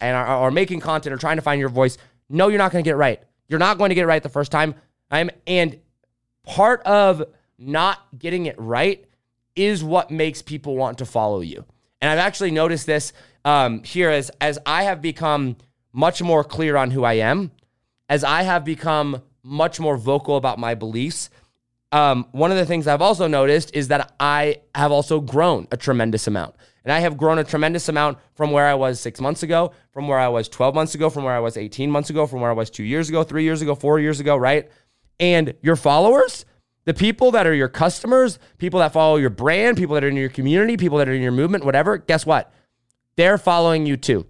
and 0.00 0.16
are, 0.16 0.26
are 0.26 0.50
making 0.52 0.78
content 0.78 1.12
or 1.12 1.16
trying 1.16 1.36
to 1.36 1.42
find 1.42 1.58
your 1.58 1.70
voice, 1.70 1.98
no, 2.28 2.46
you're 2.46 2.58
not 2.58 2.70
going 2.70 2.84
to 2.84 2.88
get 2.88 2.92
it 2.92 2.98
right. 2.98 3.20
You're 3.50 3.58
not 3.58 3.76
going 3.76 3.88
to 3.90 3.94
get 3.94 4.04
it 4.04 4.06
right 4.06 4.22
the 4.22 4.28
first 4.28 4.52
time. 4.52 4.74
I'm 5.10 5.28
and 5.46 5.78
part 6.44 6.82
of 6.84 7.24
not 7.58 7.98
getting 8.16 8.46
it 8.46 8.54
right 8.58 9.04
is 9.56 9.82
what 9.84 10.10
makes 10.10 10.40
people 10.40 10.76
want 10.76 10.98
to 10.98 11.04
follow 11.04 11.40
you. 11.40 11.64
And 12.00 12.10
I've 12.10 12.18
actually 12.18 12.52
noticed 12.52 12.86
this 12.86 13.12
um, 13.44 13.82
here 13.82 14.08
as 14.08 14.30
as 14.40 14.58
I 14.64 14.84
have 14.84 15.02
become 15.02 15.56
much 15.92 16.22
more 16.22 16.44
clear 16.44 16.76
on 16.76 16.92
who 16.92 17.02
I 17.02 17.14
am, 17.14 17.50
as 18.08 18.22
I 18.22 18.42
have 18.42 18.64
become 18.64 19.22
much 19.42 19.80
more 19.80 19.96
vocal 19.96 20.36
about 20.36 20.58
my 20.58 20.74
beliefs. 20.74 21.28
Um, 21.92 22.26
one 22.30 22.50
of 22.50 22.56
the 22.56 22.66
things 22.66 22.86
I've 22.86 23.02
also 23.02 23.26
noticed 23.26 23.74
is 23.74 23.88
that 23.88 24.14
I 24.20 24.58
have 24.74 24.92
also 24.92 25.20
grown 25.20 25.66
a 25.72 25.76
tremendous 25.76 26.26
amount. 26.26 26.54
And 26.84 26.92
I 26.92 27.00
have 27.00 27.16
grown 27.16 27.38
a 27.38 27.44
tremendous 27.44 27.88
amount 27.88 28.18
from 28.34 28.52
where 28.52 28.66
I 28.66 28.74
was 28.74 29.00
six 29.00 29.20
months 29.20 29.42
ago, 29.42 29.72
from 29.92 30.08
where 30.08 30.18
I 30.18 30.28
was 30.28 30.48
12 30.48 30.74
months 30.74 30.94
ago, 30.94 31.10
from 31.10 31.24
where 31.24 31.34
I 31.34 31.40
was 31.40 31.56
18 31.56 31.90
months 31.90 32.08
ago, 32.08 32.26
from 32.26 32.40
where 32.40 32.50
I 32.50 32.54
was 32.54 32.70
two 32.70 32.84
years 32.84 33.08
ago, 33.08 33.22
three 33.22 33.44
years 33.44 33.60
ago, 33.60 33.74
four 33.74 33.98
years 34.00 34.20
ago, 34.20 34.36
right? 34.36 34.70
And 35.18 35.54
your 35.60 35.76
followers, 35.76 36.46
the 36.86 36.94
people 36.94 37.32
that 37.32 37.46
are 37.46 37.54
your 37.54 37.68
customers, 37.68 38.38
people 38.58 38.80
that 38.80 38.92
follow 38.92 39.16
your 39.16 39.30
brand, 39.30 39.76
people 39.76 39.94
that 39.94 40.04
are 40.04 40.08
in 40.08 40.16
your 40.16 40.30
community, 40.30 40.76
people 40.76 40.98
that 40.98 41.08
are 41.08 41.12
in 41.12 41.22
your 41.22 41.32
movement, 41.32 41.64
whatever, 41.64 41.98
guess 41.98 42.24
what? 42.24 42.52
They're 43.16 43.38
following 43.38 43.84
you 43.84 43.96
too. 43.96 44.26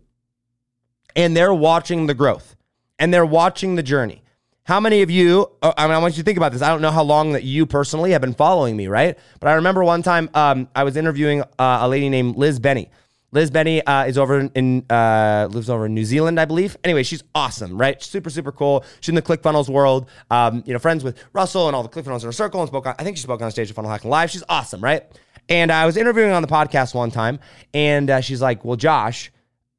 And 1.15 1.37
they're 1.37 1.55
watching 1.55 2.07
the 2.07 2.15
growth 2.15 2.57
and 2.99 3.15
they're 3.15 3.27
watching 3.27 3.77
the 3.77 3.83
journey. 3.83 4.25
How 4.71 4.79
many 4.79 5.03
of 5.03 5.11
you, 5.11 5.51
uh, 5.63 5.73
I 5.77 5.89
mean, 5.89 5.97
I 5.97 5.99
want 5.99 6.17
you 6.17 6.23
to 6.23 6.25
think 6.25 6.37
about 6.37 6.53
this. 6.53 6.63
I 6.63 6.69
don't 6.69 6.81
know 6.81 6.93
how 6.93 7.03
long 7.03 7.33
that 7.33 7.43
you 7.43 7.67
personally 7.67 8.13
have 8.13 8.21
been 8.21 8.35
following 8.35 8.77
me, 8.77 8.87
right? 8.87 9.19
But 9.41 9.49
I 9.49 9.55
remember 9.55 9.83
one 9.83 10.01
time 10.01 10.31
um, 10.33 10.69
I 10.77 10.85
was 10.85 10.97
interviewing 10.97 11.41
uh, 11.41 11.79
a 11.81 11.89
lady 11.89 12.09
named 12.09 12.37
Liz 12.37 12.61
Benny. 12.61 12.89
Liz 13.33 13.51
Benny 13.51 13.85
uh, 13.85 14.05
is 14.05 14.17
over 14.17 14.49
in, 14.55 14.87
uh, 14.89 15.49
lives 15.51 15.69
over 15.71 15.87
in 15.87 15.95
New 15.95 16.05
Zealand, 16.05 16.39
I 16.39 16.45
believe. 16.45 16.77
Anyway, 16.85 17.03
she's 17.03 17.25
awesome, 17.35 17.79
right? 17.79 18.01
Super, 18.01 18.31
super 18.31 18.53
cool. 18.53 18.85
She's 19.01 19.09
in 19.09 19.17
the 19.17 19.23
ClickFunnels 19.23 19.69
world. 19.69 20.09
Um, 20.31 20.63
you 20.65 20.73
know, 20.73 20.79
friends 20.79 21.03
with 21.03 21.19
Russell 21.33 21.67
and 21.67 21.75
all 21.75 21.83
the 21.83 21.89
ClickFunnels 21.89 22.21
in 22.21 22.27
her 22.27 22.33
circle, 22.33 22.61
and 22.61 22.69
spoke. 22.69 22.87
On, 22.87 22.95
I 22.97 23.03
think 23.03 23.17
she 23.17 23.25
spoke 23.25 23.43
on 23.43 23.51
stage 23.51 23.71
at 23.71 23.75
Funnel 23.75 23.91
Hacking 23.91 24.09
Live. 24.09 24.31
She's 24.31 24.45
awesome, 24.49 24.81
right? 24.81 25.03
And 25.49 25.73
I 25.73 25.85
was 25.85 25.97
interviewing 25.97 26.31
on 26.31 26.43
the 26.43 26.49
podcast 26.49 26.95
one 26.95 27.11
time, 27.11 27.41
and 27.75 28.09
uh, 28.09 28.21
she's 28.21 28.41
like, 28.41 28.65
"Well, 28.65 28.77
Josh, 28.77 29.33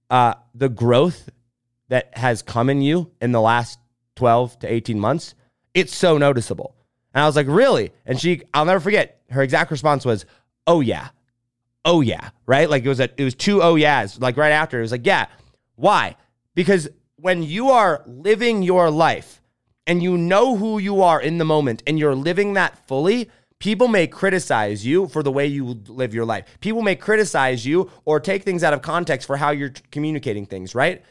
uh, 0.10 0.34
the 0.54 0.68
growth 0.68 1.30
that 1.88 2.10
has 2.18 2.42
come 2.42 2.70
in 2.70 2.82
you 2.82 3.10
in 3.22 3.32
the 3.32 3.40
last 3.40 3.80
12 4.16 4.60
to 4.60 4.72
18 4.72 5.00
months, 5.00 5.36
it's 5.74 5.96
so 5.96 6.18
noticeable. 6.18 6.76
And 7.14 7.24
I 7.24 7.26
was 7.26 7.36
like, 7.36 7.48
really? 7.48 7.92
And 8.06 8.20
she, 8.20 8.44
I'll 8.54 8.66
never 8.66 8.80
forget, 8.80 9.22
her 9.30 9.42
exact 9.42 9.72
response 9.72 10.06
was, 10.06 10.26
oh 10.68 10.82
yeah. 10.82 11.10
Oh 11.84 12.02
yeah. 12.02 12.30
Right? 12.46 12.70
Like 12.70 12.86
it 12.86 12.90
was 12.90 13.00
a, 13.00 13.10
it 13.18 13.24
was 13.24 13.36
two 13.36 13.62
oh 13.62 13.76
yeahs. 13.76 14.20
Like 14.20 14.38
right 14.38 14.52
after, 14.52 14.80
it 14.80 14.84
was 14.84 14.92
like, 14.92 15.06
yeah. 15.06 15.28
Why? 15.76 16.16
Because 16.56 16.90
when 17.16 17.44
you 17.44 17.70
are 17.70 18.04
living 18.06 18.64
your 18.64 18.90
life 18.90 19.42
and 19.88 20.02
you 20.02 20.18
know 20.18 20.56
who 20.56 20.78
you 20.78 21.02
are 21.02 21.22
in 21.22 21.38
the 21.38 21.46
moment 21.46 21.84
and 21.88 21.98
you're 21.98 22.16
living 22.16 22.54
that 22.54 22.88
fully, 22.88 23.30
people 23.60 23.88
may 23.88 24.08
criticize 24.08 24.86
you 24.86 25.08
for 25.08 25.24
the 25.24 25.32
way 25.32 25.48
you 25.48 25.82
live 25.88 26.14
your 26.14 26.26
life. 26.26 26.46
People 26.60 26.82
may 26.82 26.96
criticize 26.96 27.66
you 27.66 27.90
or 28.06 28.20
take 28.20 28.44
things 28.44 28.64
out 28.64 28.74
of 28.74 28.82
context 28.82 29.28
for 29.28 29.38
how 29.38 29.52
you're 29.52 29.74
communicating 29.92 30.46
things, 30.46 30.76
right? 30.76 31.04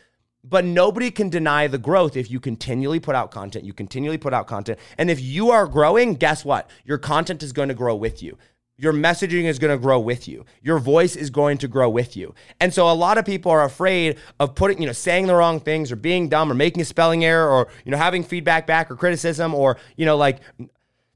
But 0.42 0.64
nobody 0.64 1.10
can 1.10 1.28
deny 1.28 1.66
the 1.66 1.78
growth 1.78 2.16
if 2.16 2.30
you 2.30 2.40
continually 2.40 2.98
put 2.98 3.14
out 3.14 3.30
content. 3.30 3.64
You 3.64 3.74
continually 3.74 4.16
put 4.16 4.32
out 4.32 4.46
content. 4.46 4.78
And 4.96 5.10
if 5.10 5.20
you 5.20 5.50
are 5.50 5.66
growing, 5.66 6.14
guess 6.14 6.44
what? 6.44 6.70
Your 6.84 6.98
content 6.98 7.42
is 7.42 7.52
going 7.52 7.68
to 7.68 7.74
grow 7.74 7.94
with 7.94 8.22
you. 8.22 8.38
Your 8.78 8.94
messaging 8.94 9.44
is 9.44 9.58
going 9.58 9.76
to 9.76 9.82
grow 9.82 10.00
with 10.00 10.26
you. 10.26 10.46
Your 10.62 10.78
voice 10.78 11.14
is 11.14 11.28
going 11.28 11.58
to 11.58 11.68
grow 11.68 11.90
with 11.90 12.16
you. 12.16 12.34
And 12.60 12.72
so 12.72 12.90
a 12.90 12.94
lot 12.94 13.18
of 13.18 13.26
people 13.26 13.52
are 13.52 13.64
afraid 13.64 14.16
of 14.38 14.54
putting, 14.54 14.80
you 14.80 14.86
know, 14.86 14.94
saying 14.94 15.26
the 15.26 15.34
wrong 15.34 15.60
things 15.60 15.92
or 15.92 15.96
being 15.96 16.30
dumb 16.30 16.50
or 16.50 16.54
making 16.54 16.80
a 16.80 16.86
spelling 16.86 17.22
error 17.22 17.50
or, 17.50 17.68
you 17.84 17.90
know, 17.90 17.98
having 17.98 18.24
feedback 18.24 18.66
back 18.66 18.90
or 18.90 18.96
criticism 18.96 19.54
or, 19.54 19.76
you 19.96 20.06
know, 20.06 20.16
like 20.16 20.38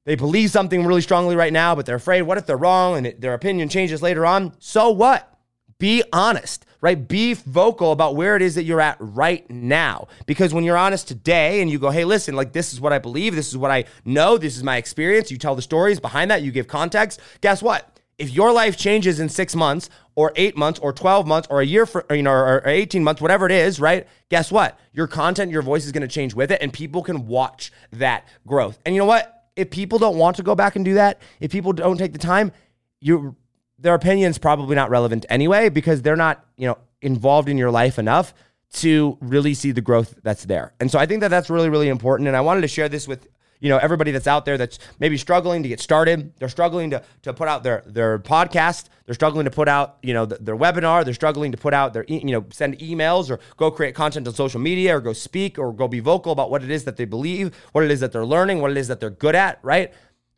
they 0.04 0.14
believe 0.14 0.50
something 0.50 0.84
really 0.84 1.00
strongly 1.00 1.36
right 1.36 1.54
now, 1.54 1.74
but 1.74 1.86
they're 1.86 1.96
afraid 1.96 2.20
what 2.22 2.36
if 2.36 2.44
they're 2.44 2.58
wrong 2.58 2.98
and 2.98 3.06
it, 3.06 3.22
their 3.22 3.32
opinion 3.32 3.70
changes 3.70 4.02
later 4.02 4.26
on? 4.26 4.52
So 4.58 4.90
what? 4.90 5.30
Be 5.78 6.02
honest, 6.12 6.66
right? 6.84 7.08
Be 7.08 7.32
vocal 7.32 7.92
about 7.92 8.14
where 8.14 8.36
it 8.36 8.42
is 8.42 8.56
that 8.56 8.64
you're 8.64 8.78
at 8.78 8.98
right 9.00 9.48
now. 9.50 10.06
Because 10.26 10.52
when 10.52 10.64
you're 10.64 10.76
honest 10.76 11.08
today 11.08 11.62
and 11.62 11.70
you 11.70 11.78
go, 11.78 11.88
hey, 11.88 12.04
listen, 12.04 12.36
like 12.36 12.52
this 12.52 12.74
is 12.74 12.80
what 12.80 12.92
I 12.92 12.98
believe, 12.98 13.34
this 13.34 13.48
is 13.48 13.56
what 13.56 13.70
I 13.70 13.86
know, 14.04 14.36
this 14.36 14.54
is 14.54 14.62
my 14.62 14.76
experience, 14.76 15.30
you 15.30 15.38
tell 15.38 15.54
the 15.54 15.62
stories 15.62 15.98
behind 15.98 16.30
that, 16.30 16.42
you 16.42 16.52
give 16.52 16.68
context, 16.68 17.20
guess 17.40 17.62
what? 17.62 17.98
If 18.18 18.32
your 18.32 18.52
life 18.52 18.76
changes 18.76 19.18
in 19.18 19.30
six 19.30 19.56
months 19.56 19.88
or 20.14 20.32
eight 20.36 20.58
months 20.58 20.78
or 20.78 20.92
12 20.92 21.26
months 21.26 21.48
or 21.50 21.62
a 21.62 21.64
year 21.64 21.86
for, 21.86 22.04
you 22.10 22.22
know, 22.22 22.32
or 22.32 22.62
18 22.66 23.02
months, 23.02 23.22
whatever 23.22 23.46
it 23.46 23.52
is, 23.52 23.80
right? 23.80 24.06
Guess 24.28 24.52
what? 24.52 24.78
Your 24.92 25.06
content, 25.06 25.50
your 25.50 25.62
voice 25.62 25.86
is 25.86 25.92
going 25.92 26.06
to 26.06 26.14
change 26.14 26.34
with 26.34 26.52
it 26.52 26.60
and 26.60 26.70
people 26.70 27.02
can 27.02 27.26
watch 27.26 27.72
that 27.92 28.28
growth. 28.46 28.78
And 28.84 28.94
you 28.94 28.98
know 28.98 29.06
what? 29.06 29.46
If 29.56 29.70
people 29.70 29.98
don't 29.98 30.18
want 30.18 30.36
to 30.36 30.42
go 30.42 30.54
back 30.54 30.76
and 30.76 30.84
do 30.84 30.94
that, 30.94 31.22
if 31.40 31.50
people 31.50 31.72
don't 31.72 31.96
take 31.96 32.12
the 32.12 32.18
time, 32.18 32.52
you 33.00 33.36
their 33.84 33.94
opinion's 33.94 34.38
probably 34.38 34.74
not 34.74 34.88
relevant 34.88 35.26
anyway 35.28 35.68
because 35.68 36.00
they're 36.00 36.16
not, 36.16 36.42
you 36.56 36.66
know, 36.66 36.78
involved 37.02 37.50
in 37.50 37.58
your 37.58 37.70
life 37.70 37.98
enough 37.98 38.32
to 38.72 39.18
really 39.20 39.52
see 39.52 39.72
the 39.72 39.82
growth 39.82 40.18
that's 40.22 40.46
there. 40.46 40.72
And 40.80 40.90
so 40.90 40.98
I 40.98 41.04
think 41.04 41.20
that 41.20 41.28
that's 41.28 41.50
really 41.50 41.68
really 41.68 41.88
important. 41.88 42.26
And 42.26 42.36
I 42.36 42.40
wanted 42.40 42.62
to 42.62 42.68
share 42.68 42.88
this 42.88 43.06
with 43.06 43.28
you 43.60 43.68
know 43.68 43.76
everybody 43.76 44.10
that's 44.10 44.26
out 44.26 44.46
there 44.46 44.56
that's 44.56 44.78
maybe 44.98 45.18
struggling 45.18 45.62
to 45.62 45.68
get 45.68 45.80
started. 45.80 46.32
They're 46.38 46.48
struggling 46.48 46.90
to, 46.90 47.02
to 47.22 47.34
put 47.34 47.46
out 47.46 47.62
their 47.62 47.82
their 47.86 48.18
podcast. 48.18 48.86
They're 49.04 49.14
struggling 49.14 49.44
to 49.44 49.50
put 49.50 49.68
out 49.68 49.98
you 50.02 50.14
know 50.14 50.24
their 50.24 50.56
webinar. 50.56 51.04
They're 51.04 51.12
struggling 51.12 51.52
to 51.52 51.58
put 51.58 51.74
out 51.74 51.92
their 51.92 52.06
you 52.08 52.32
know 52.32 52.46
send 52.50 52.78
emails 52.78 53.30
or 53.30 53.38
go 53.58 53.70
create 53.70 53.94
content 53.94 54.26
on 54.26 54.32
social 54.32 54.60
media 54.60 54.96
or 54.96 55.00
go 55.00 55.12
speak 55.12 55.58
or 55.58 55.74
go 55.74 55.88
be 55.88 56.00
vocal 56.00 56.32
about 56.32 56.50
what 56.50 56.64
it 56.64 56.70
is 56.70 56.84
that 56.84 56.96
they 56.96 57.04
believe 57.04 57.54
what 57.72 57.84
it 57.84 57.90
is 57.90 58.00
that 58.00 58.12
they're 58.12 58.24
learning 58.24 58.62
what 58.62 58.70
it 58.70 58.78
is 58.78 58.88
that 58.88 58.98
they're 58.98 59.10
good 59.10 59.34
at 59.34 59.58
right? 59.62 59.92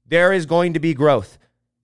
There 0.09 0.33
is 0.33 0.47
going 0.47 0.73
to 0.75 0.81
be 0.81 0.95
growth 0.95 1.39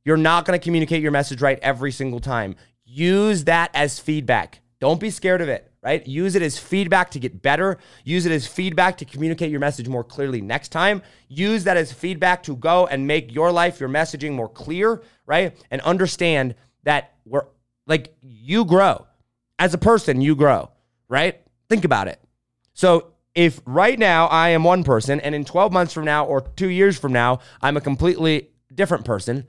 you're 0.04 0.16
not 0.16 0.44
going 0.44 0.58
to 0.58 0.62
communicate 0.62 1.02
your 1.02 1.12
message 1.12 1.40
right 1.40 1.58
every 1.62 1.92
single 1.92 2.20
time. 2.20 2.56
Use 2.84 3.44
that 3.44 3.70
as 3.74 3.98
feedback. 3.98 4.60
Don't 4.80 5.00
be 5.00 5.10
scared 5.10 5.40
of 5.40 5.48
it, 5.48 5.70
right? 5.82 6.04
Use 6.06 6.34
it 6.34 6.42
as 6.42 6.58
feedback 6.58 7.10
to 7.12 7.20
get 7.20 7.40
better. 7.40 7.78
Use 8.04 8.26
it 8.26 8.32
as 8.32 8.46
feedback 8.46 8.96
to 8.98 9.04
communicate 9.04 9.50
your 9.50 9.60
message 9.60 9.88
more 9.88 10.02
clearly 10.02 10.40
next 10.40 10.70
time. 10.70 11.02
Use 11.28 11.64
that 11.64 11.76
as 11.76 11.92
feedback 11.92 12.42
to 12.42 12.56
go 12.56 12.86
and 12.86 13.06
make 13.06 13.32
your 13.32 13.52
life, 13.52 13.78
your 13.78 13.88
messaging 13.88 14.32
more 14.32 14.48
clear, 14.48 15.02
right? 15.24 15.56
And 15.70 15.80
understand 15.82 16.56
that 16.82 17.14
we're 17.24 17.46
like 17.86 18.14
you 18.20 18.64
grow 18.64 19.06
as 19.58 19.74
a 19.74 19.78
person, 19.78 20.20
you 20.20 20.34
grow, 20.34 20.70
right? 21.08 21.40
Think 21.68 21.84
about 21.84 22.08
it. 22.08 22.20
So 22.74 23.12
if 23.34 23.60
right 23.64 23.98
now 23.98 24.26
I 24.26 24.50
am 24.50 24.64
one 24.64 24.84
person 24.84 25.20
and 25.20 25.34
in 25.34 25.44
12 25.44 25.72
months 25.72 25.92
from 25.92 26.04
now 26.04 26.26
or 26.26 26.40
two 26.40 26.68
years 26.68 26.98
from 26.98 27.12
now, 27.12 27.38
I'm 27.60 27.76
a 27.76 27.80
completely 27.80 28.48
different 28.74 29.04
person, 29.04 29.46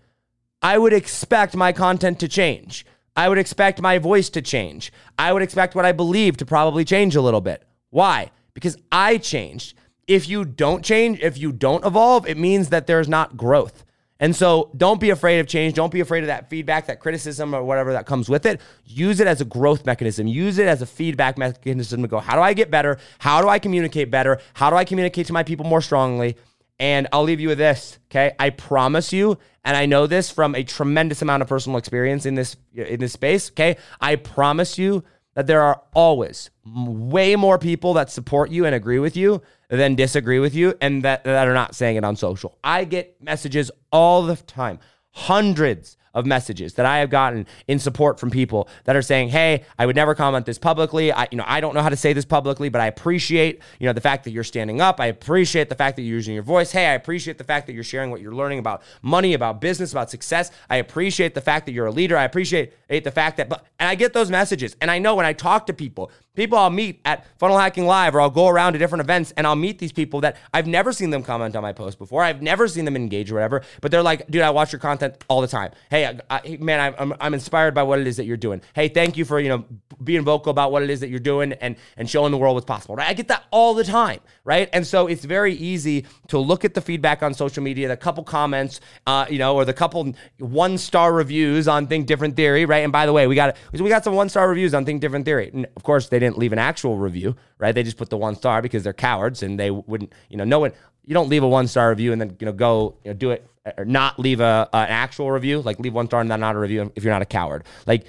I 0.64 0.78
would 0.78 0.94
expect 0.94 1.56
my 1.56 1.74
content 1.74 2.20
to 2.22 2.28
change. 2.28 2.86
I 3.16 3.30
would 3.30 3.38
expect 3.38 3.82
my 3.82 4.00
voice 4.00 4.30
to 4.32 4.42
change. 4.42 4.92
I 5.20 5.34
would 5.34 5.44
expect 5.44 5.76
what 5.76 5.86
I 5.86 5.92
believe 5.92 6.38
to 6.38 6.46
probably 6.46 6.84
change 6.84 7.16
a 7.16 7.22
little 7.22 7.42
bit. 7.42 7.64
Why? 7.92 8.32
because 8.54 8.78
I 8.92 9.18
changed. 9.18 9.76
If 10.08 10.28
you 10.28 10.46
don't 10.46 10.84
change, 10.84 11.20
if 11.22 11.38
you 11.38 11.52
don't 11.52 11.86
evolve, 11.86 12.28
it 12.28 12.38
means 12.38 12.70
that 12.70 12.88
there's 12.88 13.08
not 13.08 13.38
growth. 13.38 13.86
And 14.20 14.36
so 14.36 14.70
don't 14.78 15.02
be 15.02 15.10
afraid 15.10 15.40
of 15.40 15.48
change. 15.48 15.74
Don't 15.74 15.92
be 15.92 16.00
afraid 16.00 16.24
of 16.24 16.28
that 16.28 16.50
feedback, 16.50 16.88
that 16.88 17.00
criticism, 17.00 17.54
or 17.54 17.64
whatever 17.64 17.94
that 17.94 18.06
comes 18.06 18.30
with 18.30 18.46
it. 18.46 18.62
Use 18.86 19.20
it 19.20 19.28
as 19.28 19.42
a 19.42 19.46
growth 19.46 19.86
mechanism. 19.86 20.28
Use 20.28 20.58
it 20.60 20.68
as 20.68 20.82
a 20.82 20.86
feedback 20.86 21.38
mechanism 21.38 22.02
to 22.02 22.08
go, 22.08 22.20
how 22.20 22.36
do 22.36 22.42
I 22.42 22.54
get 22.54 22.70
better? 22.72 23.00
How 23.20 23.42
do 23.42 23.50
I 23.50 23.60
communicate 23.60 24.12
better? 24.12 24.40
How 24.54 24.70
do 24.70 24.76
I 24.76 24.86
communicate 24.86 25.28
to 25.28 25.34
my 25.34 25.44
people 25.44 25.66
more 25.66 25.82
strongly? 25.82 26.38
And 26.80 27.08
I'll 27.14 27.24
leave 27.24 27.40
you 27.40 27.50
with 27.50 27.60
this, 27.60 28.00
okay? 28.08 28.34
I 28.40 28.50
promise 28.50 29.14
you, 29.14 29.38
and 29.64 29.78
I 29.78 29.86
know 29.86 30.08
this 30.08 30.30
from 30.30 30.56
a 30.56 30.64
tremendous 30.64 31.22
amount 31.22 31.42
of 31.42 31.48
personal 31.48 31.78
experience 31.78 32.26
in 32.26 32.36
this 32.36 32.58
in 32.74 33.00
this 33.00 33.14
space, 33.14 33.52
okay? 33.52 33.78
I 34.02 34.16
promise 34.16 34.78
you 34.78 35.04
that 35.36 35.48
there 35.48 35.62
are 35.62 35.82
always 35.94 36.50
way 36.66 37.36
more 37.36 37.58
people 37.58 37.94
that 37.94 38.10
support 38.10 38.52
you 38.52 38.66
and 38.66 38.76
agree 38.76 39.00
with 39.00 39.16
you 39.16 39.42
than 39.70 39.96
disagree 39.96 40.40
with 40.40 40.54
you 40.54 40.76
and 40.82 41.04
that, 41.04 41.24
that 41.24 41.48
are 41.48 41.54
not 41.54 41.76
saying 41.76 41.96
it 41.96 42.04
on 42.04 42.16
social. 42.16 42.58
I 42.64 42.84
get 42.86 43.22
messages 43.22 43.72
all 43.92 44.24
the 44.24 44.36
time, 44.36 44.80
hundreds 45.12 45.98
of 46.14 46.26
messages 46.26 46.76
that 46.76 46.86
I 46.86 47.00
have 47.00 47.10
gotten 47.10 47.48
in 47.68 47.80
support 47.80 48.20
from 48.20 48.30
people 48.30 48.68
that 48.86 48.96
are 48.96 49.02
saying, 49.02 49.30
"Hey, 49.30 49.64
I 49.78 49.86
would 49.86 49.96
never 49.96 50.16
comment 50.16 50.46
this 50.46 50.58
publicly. 50.58 51.12
I, 51.12 51.28
you 51.32 51.38
know, 51.38 51.46
I 51.48 51.60
don't 51.60 51.74
know 51.74 51.82
how 51.82 51.90
to 51.90 51.98
say 51.98 52.14
this 52.14 52.26
publicly, 52.26 52.70
but 52.70 52.82
I 52.82 52.88
appreciate, 52.88 53.62
you 53.80 53.88
know, 53.88 53.94
the 53.94 54.02
fact 54.02 54.24
that 54.26 54.32
you're 54.32 54.44
standing 54.44 54.82
up. 54.82 55.00
I 55.00 55.08
appreciate 55.08 55.70
the 55.70 55.76
fact 55.76 55.96
that 55.96 56.04
you're 56.04 56.16
using 56.16 56.34
your 56.34 56.44
voice. 56.44 56.72
Hey, 56.72 56.88
I 56.88 56.94
appreciate 56.94 57.38
the 57.38 57.44
fact 57.44 57.68
that 57.68 57.74
you're 57.74 57.84
sharing 57.84 58.12
what 58.12 58.22
you're 58.22 58.36
learning 58.36 58.60
about 58.60 58.84
money, 59.02 59.34
about 59.34 59.62
business, 59.62 59.92
about 59.92 60.10
success. 60.10 60.52
I 60.70 60.78
appreciate 60.78 61.34
the 61.36 61.42
fact 61.42 61.66
that 61.66 61.72
you're 61.72 61.88
a 61.88 61.92
leader. 61.92 62.18
I 62.18 62.24
appreciate 62.24 62.74
the 62.90 63.12
fact 63.12 63.38
that, 63.38 63.50
but, 63.50 63.66
and 63.80 63.90
I 63.90 63.96
get 63.96 64.14
those 64.14 64.30
messages, 64.30 64.76
and 64.80 64.92
I 64.92 65.00
know 65.00 65.16
when 65.16 65.26
I 65.26 65.34
talk 65.34 65.66
to 65.68 65.74
people, 65.74 66.12
people 66.36 66.58
I'll 66.58 66.70
meet 66.70 67.02
at 67.06 67.26
Funnel 67.38 67.58
Hacking 67.58 67.86
Live, 67.86 68.16
or 68.16 68.22
I'll 68.22 68.30
go 68.30 68.48
around 68.48 68.74
to 68.74 68.80
different 68.80 69.02
events, 69.02 69.34
and 69.38 69.46
I'll 69.46 69.56
meet 69.56 69.80
these 69.80 69.92
people 69.92 70.22
that 70.22 70.38
I've 70.54 70.68
never 70.68 70.94
seen 70.94 71.10
them 71.10 71.24
comment 71.24 71.56
on 71.56 71.62
my 71.62 71.74
post 71.74 71.98
before. 71.98 72.24
I've 72.24 72.42
never 72.42 72.68
seen 72.68 72.86
them 72.86 72.96
engage 72.96 73.32
or 73.32 73.36
whatever, 73.36 73.64
but 73.82 73.92
they're 73.92 74.04
like, 74.04 74.30
"Dude, 74.30 74.42
I 74.42 74.50
watch 74.50 74.72
your 74.72 74.80
content 74.80 75.16
all 75.28 75.42
the 75.42 75.48
time. 75.48 75.72
Hey." 75.90 76.04
I, 76.06 76.20
I, 76.30 76.58
man, 76.60 76.94
I'm, 76.98 77.14
I'm 77.20 77.34
inspired 77.34 77.74
by 77.74 77.84
what 77.84 78.00
it 78.00 78.08
is 78.08 78.18
that 78.18 78.26
you're 78.26 78.38
doing. 78.38 78.62
Hey, 78.74 78.88
thank 78.88 79.18
you 79.18 79.26
for 79.26 79.40
you 79.40 79.50
know 79.50 79.66
being 80.04 80.24
vocal 80.24 80.52
about 80.52 80.72
what 80.72 80.84
it 80.84 80.90
is 80.90 81.00
that 81.00 81.10
you're 81.10 81.20
doing 81.20 81.54
and 81.54 81.76
and 81.98 82.10
showing 82.10 82.32
the 82.32 82.38
world 82.38 82.56
what's 82.56 82.66
possible. 82.66 82.96
Right? 82.96 83.10
I 83.10 83.14
get 83.14 83.28
that 83.30 83.46
all 83.52 83.74
the 83.74 83.84
time, 83.84 84.20
right? 84.44 84.70
And 84.74 84.86
so 84.86 85.08
it's 85.08 85.26
very 85.26 85.54
easy 85.54 86.06
to 86.28 86.40
look 86.40 86.66
at 86.66 86.74
the 86.74 86.82
feedback 86.82 87.24
on 87.24 87.34
social 87.34 87.64
media, 87.64 87.88
the 87.88 87.98
couple 87.98 88.24
comments, 88.24 88.82
uh, 89.08 89.26
you 89.30 89.40
know, 89.40 89.56
or 89.56 89.66
the 89.66 89.74
couple 89.74 90.14
one 90.40 90.78
star 90.78 91.14
reviews 91.14 91.68
on 91.68 91.88
Think 91.88 92.08
Different 92.08 92.36
Theory, 92.36 92.66
right? 92.66 92.84
And 92.84 92.92
by 92.92 93.06
the 93.06 93.14
way, 93.14 93.28
we 93.28 93.36
got 93.36 93.56
we 93.72 93.90
got 93.90 94.04
some 94.04 94.16
one 94.16 94.30
star 94.30 94.48
reviews 94.50 94.74
on 94.74 94.86
Think 94.86 95.02
Different 95.02 95.26
Theory. 95.26 95.52
And 95.54 95.66
of 95.76 95.84
course, 95.84 96.10
they 96.10 96.20
didn't 96.24 96.38
leave 96.38 96.54
an 96.54 96.60
actual 96.60 96.98
review, 96.98 97.36
right? 97.58 97.74
They 97.74 97.84
just 97.84 97.98
put 97.98 98.10
the 98.10 98.18
one 98.18 98.36
star 98.36 98.62
because 98.62 98.84
they're 98.84 98.94
cowards 98.94 99.44
and 99.44 99.60
they 99.60 99.72
wouldn't, 99.72 100.14
you 100.30 100.38
know, 100.38 100.44
no 100.44 100.60
one. 100.60 100.72
You 101.06 101.14
don't 101.14 101.30
leave 101.30 101.44
a 101.44 101.48
one 101.48 101.68
star 101.68 101.90
review 101.90 102.14
and 102.14 102.22
then 102.22 102.38
you 102.40 102.46
know 102.46 102.54
go 102.54 102.98
you 103.04 103.12
know, 103.12 103.18
do 103.18 103.32
it 103.32 103.46
or 103.78 103.86
not 103.86 104.20
leave 104.20 104.40
a, 104.40 104.70
an 104.74 104.88
actual 104.90 105.32
review, 105.32 105.62
like 105.62 105.80
leave 105.80 105.94
one 105.94 106.08
star 106.08 106.22
and 106.22 106.30
then 106.30 106.40
not 106.40 106.56
a 106.56 106.60
review 106.60 106.92
if 106.96 107.04
you're 107.04 107.14
not 107.14 107.22
a 107.22 107.26
coward. 107.26 107.64
Like, 107.86 108.06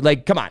like 0.00 0.26
come 0.26 0.38
on. 0.38 0.50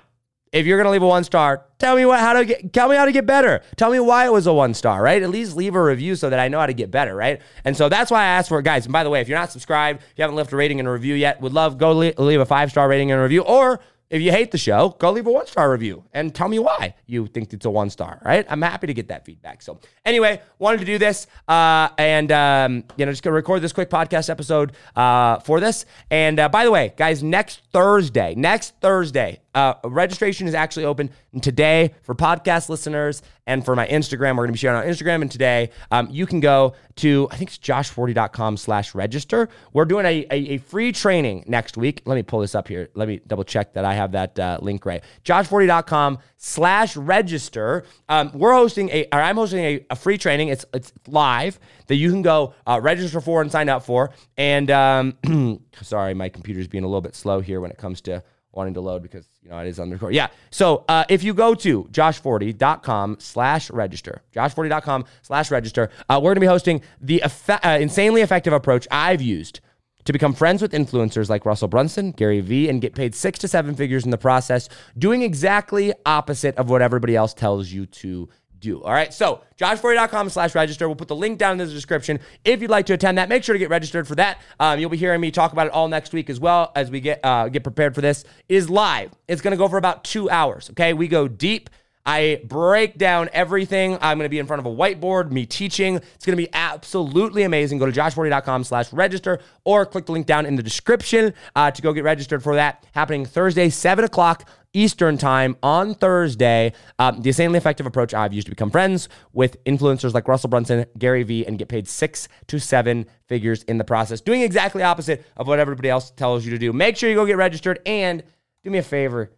If 0.52 0.68
you're 0.68 0.78
gonna 0.78 0.92
leave 0.92 1.02
a 1.02 1.08
one 1.08 1.24
star, 1.24 1.66
tell 1.80 1.96
me 1.96 2.06
what 2.06 2.20
how 2.20 2.34
to 2.34 2.46
get 2.46 2.72
tell 2.74 2.88
me 2.88 2.96
how 2.96 3.06
to 3.06 3.12
get 3.12 3.26
better. 3.26 3.64
Tell 3.76 3.90
me 3.90 4.00
why 4.00 4.28
it 4.28 4.32
was 4.32 4.46
a 4.46 4.54
one 4.54 4.76
star, 4.76 5.02
right? 5.02 5.20
At 5.22 5.32
least 5.32 5.56
leave 5.56 5.74
a 5.74 5.82
review 5.82 6.16
so 6.16 6.30
that 6.30 6.40
I 6.40 6.48
know 6.48 6.60
how 6.60 6.68
to 6.68 6.74
get 6.74 6.92
better, 6.92 7.16
right? 7.16 7.42
And 7.66 7.76
so 7.76 7.90
that's 7.90 8.12
why 8.12 8.22
I 8.22 8.26
asked 8.26 8.50
for 8.50 8.60
it, 8.60 8.64
guys. 8.64 8.86
And 8.86 8.94
by 8.94 9.04
the 9.04 9.10
way, 9.10 9.20
if 9.20 9.28
you're 9.28 9.38
not 9.38 9.52
subscribed, 9.52 10.04
if 10.04 10.14
you 10.16 10.22
haven't 10.22 10.36
left 10.36 10.54
a 10.54 10.56
rating 10.56 10.78
and 10.78 10.88
a 10.88 10.92
review 10.92 11.16
yet, 11.16 11.42
would 11.42 11.54
love 11.54 11.80
go 11.80 11.94
leave 11.94 12.40
a 12.40 12.46
five 12.46 12.70
star 12.70 12.88
rating 12.88 13.12
and 13.12 13.20
a 13.20 13.24
review 13.24 13.42
or 13.42 13.80
if 14.13 14.21
you 14.21 14.30
hate 14.30 14.52
the 14.52 14.60
show, 14.60 14.95
go 14.99 15.12
leave 15.12 15.26
a 15.26 15.32
one 15.32 15.47
star 15.47 15.71
review 15.71 16.04
and 16.13 16.36
tell 16.36 16.47
me 16.47 16.60
why 16.60 16.93
you 17.08 17.26
think 17.26 17.52
it's 17.52 17.65
a 17.65 17.69
one 17.71 17.89
star, 17.89 18.21
right? 18.23 18.45
I'm 18.47 18.62
happy 18.62 18.86
to 18.86 18.93
get 18.93 19.08
that 19.08 19.26
feedback. 19.26 19.63
So, 19.63 19.80
anyway, 20.06 20.39
wanted 20.60 20.82
to 20.82 20.86
do 20.86 20.99
this 20.99 21.26
uh, 21.47 21.89
and, 21.97 22.32
um, 22.32 22.84
you 22.95 23.08
know, 23.08 23.12
just 23.12 23.23
gonna 23.23 23.36
record 23.36 23.63
this 23.63 23.73
quick 23.73 23.89
podcast 23.89 24.30
episode 24.30 24.73
uh, 24.95 25.39
for 25.39 25.60
this. 25.60 25.88
And 26.12 26.39
uh, 26.39 26.47
by 26.47 26.63
the 26.63 26.69
way, 26.69 26.93
guys, 26.95 27.23
next 27.23 27.62
Thursday, 27.73 28.36
next 28.36 28.76
Thursday, 28.82 29.39
uh, 29.54 29.76
registration 29.84 30.48
is 30.48 30.54
actually 30.54 30.86
open 30.86 31.10
today 31.42 31.94
for 32.04 32.16
podcast 32.16 32.70
listeners 32.70 33.22
and 33.46 33.63
for 33.63 33.76
my 33.76 33.88
Instagram. 33.88 34.32
We're 34.32 34.46
going 34.46 34.48
to 34.48 34.54
be 34.54 34.58
sharing 34.58 34.78
on 34.78 34.86
Instagram. 34.86 35.22
And 35.22 35.32
today, 35.32 35.70
um, 35.92 36.08
you 36.10 36.26
can 36.26 36.39
go 36.39 36.74
to, 36.98 37.28
I 37.32 37.36
think 37.36 37.50
it's 37.50 37.60
joshforti.com 37.60 38.58
slash 38.58 38.96
register. 38.96 39.50
We're 39.74 39.86
doing 39.86 40.06
a, 40.06 40.26
a, 40.32 40.38
a, 40.54 40.58
free 40.58 40.92
training 40.92 41.44
next 41.48 41.76
week. 41.76 42.02
Let 42.06 42.16
me 42.16 42.24
pull 42.24 42.39
this 42.39 42.56
up 42.56 42.68
here. 42.68 42.89
Let 42.94 43.08
me 43.08 43.20
double 43.28 43.44
check 43.44 43.74
that 43.74 43.86
I 43.86 43.94
have 43.96 44.13
that 44.13 44.39
uh, 44.39 44.60
link 44.62 44.86
right. 44.86 45.04
joshforti.com 45.26 46.20
slash 46.38 46.96
register. 46.96 47.84
Um, 48.10 48.32
we're 48.34 48.54
hosting 48.54 48.89
a, 48.89 49.06
or 49.12 49.20
I'm 49.20 49.36
hosting 49.36 49.60
a, 49.60 49.86
a, 49.89 49.96
free 49.96 50.18
training. 50.18 50.50
It's, 50.50 50.66
it's 50.74 50.94
live 51.08 51.60
that 51.88 51.96
you 51.96 52.12
can 52.12 52.22
go 52.22 52.54
uh, 52.66 52.80
register 52.82 53.22
for 53.22 53.42
and 53.42 53.52
sign 53.52 53.70
up 53.70 53.84
for. 53.84 54.12
And 54.38 54.72
um, 54.72 55.60
sorry, 55.82 56.13
my 56.13 56.30
computer's 56.30 56.68
being 56.68 56.84
a 56.84 56.88
little 56.88 57.02
bit 57.02 57.16
slow 57.16 57.39
here 57.39 57.60
when 57.60 57.72
it 57.72 57.78
comes 57.78 58.02
to 58.02 58.24
wanting 58.54 58.76
to 58.76 58.82
load 58.82 59.02
because 59.02 59.28
you 59.42 59.50
know 59.50 59.58
it 59.60 59.68
is 59.68 59.80
on 59.80 59.89
the 59.89 59.96
record. 59.96 60.13
Yeah. 60.13 60.28
So 60.52 60.86
uh, 60.88 61.06
if 61.10 61.24
you 61.24 61.34
go 61.34 61.54
to 61.56 61.84
joshforti.com 61.92 63.18
slash 63.20 63.70
register, 63.72 64.22
joshforti.com 64.34 65.06
slash 65.22 65.52
register, 65.52 65.89
uh, 66.10 66.20
we're 66.22 66.32
gonna 66.32 66.42
be 66.42 66.48
hosting 66.48 66.82
the 67.02 67.22
effe- 67.24 67.60
uh, 67.63 67.80
insanely 67.80 68.22
effective 68.22 68.54
approach 68.54 68.88
I've 68.92 69.22
used 69.22 69.60
to 70.06 70.13
become 70.13 70.34
friends 70.34 70.62
with 70.62 70.74
influencers 70.74 71.30
like 71.30 71.46
Russell 71.46 71.68
Brunson, 71.68 72.12
Gary 72.12 72.42
Vee, 72.42 72.70
and 72.70 72.82
get 72.82 72.94
paid 72.94 73.16
six 73.16 73.39
to 73.39 73.48
seven 73.48 73.74
figures 73.76 74.04
in 74.04 74.12
the 74.12 74.18
process, 74.18 74.68
doing 74.98 75.22
exactly 75.22 75.94
opposite 76.06 76.56
of 76.58 76.70
what 76.70 76.82
everybody 76.82 77.16
else 77.16 77.34
tells 77.34 77.72
you 77.72 77.86
to 77.86 78.28
do. 78.63 78.82
All 78.82 78.91
right. 78.91 79.13
So 79.13 79.41
joshforti.com 79.58 80.30
slash 80.30 80.56
register. 80.56 80.88
We'll 80.88 80.95
put 80.95 81.08
the 81.08 81.15
link 81.15 81.38
down 81.38 81.60
in 81.60 81.67
the 81.67 81.73
description. 81.73 82.19
If 82.43 82.62
you'd 82.62 82.71
like 82.71 82.88
to 82.88 82.93
attend 82.93 83.17
that, 83.17 83.30
make 83.30 83.43
sure 83.43 83.54
to 83.54 83.60
get 83.60 83.69
registered 83.69 84.08
for 84.08 84.15
that. 84.15 84.39
Um, 84.60 84.80
you'll 84.80 84.89
be 84.89 84.97
hearing 84.97 85.21
me 85.21 85.30
talk 85.30 85.54
about 85.54 85.67
it 85.67 85.73
all 85.73 85.88
next 85.88 86.13
week 86.13 86.30
as 86.30 86.39
well 86.39 86.71
as 86.76 86.89
we 86.89 86.99
get 87.02 87.19
uh, 87.23 87.49
get 87.49 87.63
prepared 87.63 87.93
for 87.93 88.02
this. 88.02 88.23
Is 88.49 88.69
live. 88.69 89.12
It's 89.28 89.41
going 89.41 89.52
to 89.52 89.58
go 89.58 89.67
for 89.67 89.78
about 89.78 90.04
two 90.04 90.30
hours. 90.30 90.69
Okay. 90.71 90.93
We 90.93 91.08
go 91.08 91.28
deep. 91.28 91.69
I 92.06 92.41
break 92.43 92.97
down 92.97 93.30
everything. 93.32 93.97
I'm 94.02 94.17
going 94.17 94.26
to 94.26 94.30
be 94.30 94.39
in 94.39 94.45
front 94.45 94.60
of 94.60 94.65
a 94.65 94.76
whiteboard, 94.76 95.32
me 95.32 95.45
teaching. 95.45 95.95
It's 95.95 96.26
going 96.26 96.38
to 96.38 96.43
be 96.43 96.49
absolutely 96.54 97.43
amazing. 97.43 97.78
Go 97.78 97.89
to 97.89 97.93
joshforti.com 97.93 98.65
slash 98.65 98.91
register 98.91 99.39
or 99.63 99.86
click 99.86 100.06
the 100.06 100.12
link 100.12 100.26
down 100.26 100.45
in 100.45 100.58
the 100.58 100.63
description 100.63 101.34
uh, 101.56 101.71
to 101.71 101.82
go 101.82 101.93
get 101.93 102.04
registered 102.04 102.43
for 102.43 102.56
that. 102.56 102.86
Happening 102.93 103.26
Thursday, 103.26 103.69
7 103.69 104.04
o'clock 104.04 104.49
Eastern 104.74 105.18
time 105.18 105.56
on 105.64 105.96
Thursday. 105.96 106.74
Um, 107.00 107.22
the 107.22 107.30
insanely 107.30 107.58
effective 107.58 107.86
approach 107.86 108.14
I've 108.14 108.34
used 108.34 108.48
to 108.48 108.52
become 108.52 108.72
friends 108.72 109.08
with 109.32 109.64
influencers 109.64 110.14
like 110.14 110.28
Russell 110.28 110.50
Brunson, 110.50 110.86
Gary 110.98 111.24
Vee, 111.24 111.46
and 111.46 111.58
get 111.58 111.68
paid 111.68 111.88
six 111.88 112.28
to 112.48 112.60
seven 112.60 113.06
figures 113.28 113.64
in 113.64 113.78
the 113.78 113.84
process, 113.84 114.22
doing 114.22 114.42
exactly 114.42 114.84
opposite 114.84 115.26
of 115.38 115.48
what 115.48 115.60
everybody 115.60 115.90
else 115.90 116.12
tells 116.12 116.46
you 116.46 116.52
to 116.52 116.58
do. 116.58 116.74
Make 116.74 116.98
sure 116.98 117.10
you 117.10 117.16
go 117.16 117.26
get 117.26 117.38
registered 117.38 117.80
and 117.86 118.24
do 118.64 118.70
me 118.70 118.80
a 118.80 118.84
favor 118.84 119.32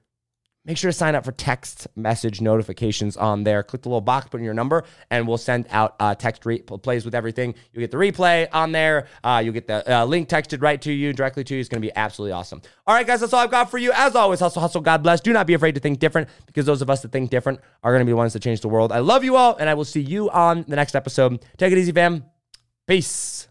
Make 0.66 0.78
sure 0.78 0.90
to 0.90 0.98
sign 0.98 1.14
up 1.14 1.24
for 1.24 1.32
text 1.32 1.88
message 1.96 2.42
notifications 2.42 3.16
on 3.18 3.44
there. 3.44 3.62
Click 3.62 3.84
the 3.84 3.90
little 3.90 4.02
box, 4.02 4.28
put 4.30 4.40
in 4.40 4.44
your 4.44 4.56
number, 4.56 4.84
and 5.12 5.28
we'll 5.28 5.38
send 5.38 5.68
out 5.70 5.96
uh, 6.00 6.16
text 6.16 6.42
replays 6.42 7.06
with 7.06 7.14
everything. 7.14 7.54
You 7.72 7.82
get 7.82 7.92
the 7.92 7.98
replay 7.98 8.48
on 8.52 8.72
there. 8.72 9.08
Uh, 9.24 9.42
you'll 9.44 9.54
get 9.54 9.68
the 9.68 9.94
uh, 9.94 10.06
link 10.06 10.28
texted 10.28 10.64
right 10.64 10.82
to 10.82 10.92
you, 10.92 11.14
directly 11.14 11.44
to 11.44 11.54
you. 11.54 11.60
It's 11.60 11.70
going 11.70 11.82
to 11.82 11.88
be 11.88 11.96
absolutely 11.96 12.32
awesome. 12.32 12.64
All 12.88 12.96
right, 12.96 13.06
guys, 13.06 13.22
that's 13.22 13.32
all 13.32 13.42
I've 13.42 13.52
got 13.52 13.70
for 13.70 13.78
you. 13.78 13.92
As 13.94 14.16
always, 14.16 14.40
hustle, 14.40 14.62
hustle, 14.62 14.82
God 14.82 15.04
bless. 15.04 15.22
Do 15.22 15.32
not 15.34 15.46
be 15.46 15.54
afraid 15.54 15.76
to 15.76 15.82
think 15.82 16.00
different 16.00 16.30
because 16.48 16.66
those 16.66 16.82
of 16.82 16.90
us 16.90 17.04
that 17.04 17.12
think 17.12 17.30
different 17.30 17.60
are 17.84 17.92
going 17.92 18.02
to 18.02 18.06
be 18.06 18.12
the 18.12 18.18
ones 18.18 18.34
that 18.34 18.42
change 18.42 18.62
the 18.62 18.68
world. 18.68 18.92
I 18.92 19.00
love 19.00 19.24
you 19.24 19.36
all, 19.36 19.56
and 19.58 19.70
I 19.70 19.76
will 19.76 19.86
see 19.86 20.02
you 20.02 20.32
on 20.32 20.66
the 20.68 20.76
next 20.76 20.96
episode. 20.96 21.46
Take 21.58 21.74
it 21.74 21.78
easy, 21.78 21.92
fam. 21.92 22.26
Peace. 22.88 23.48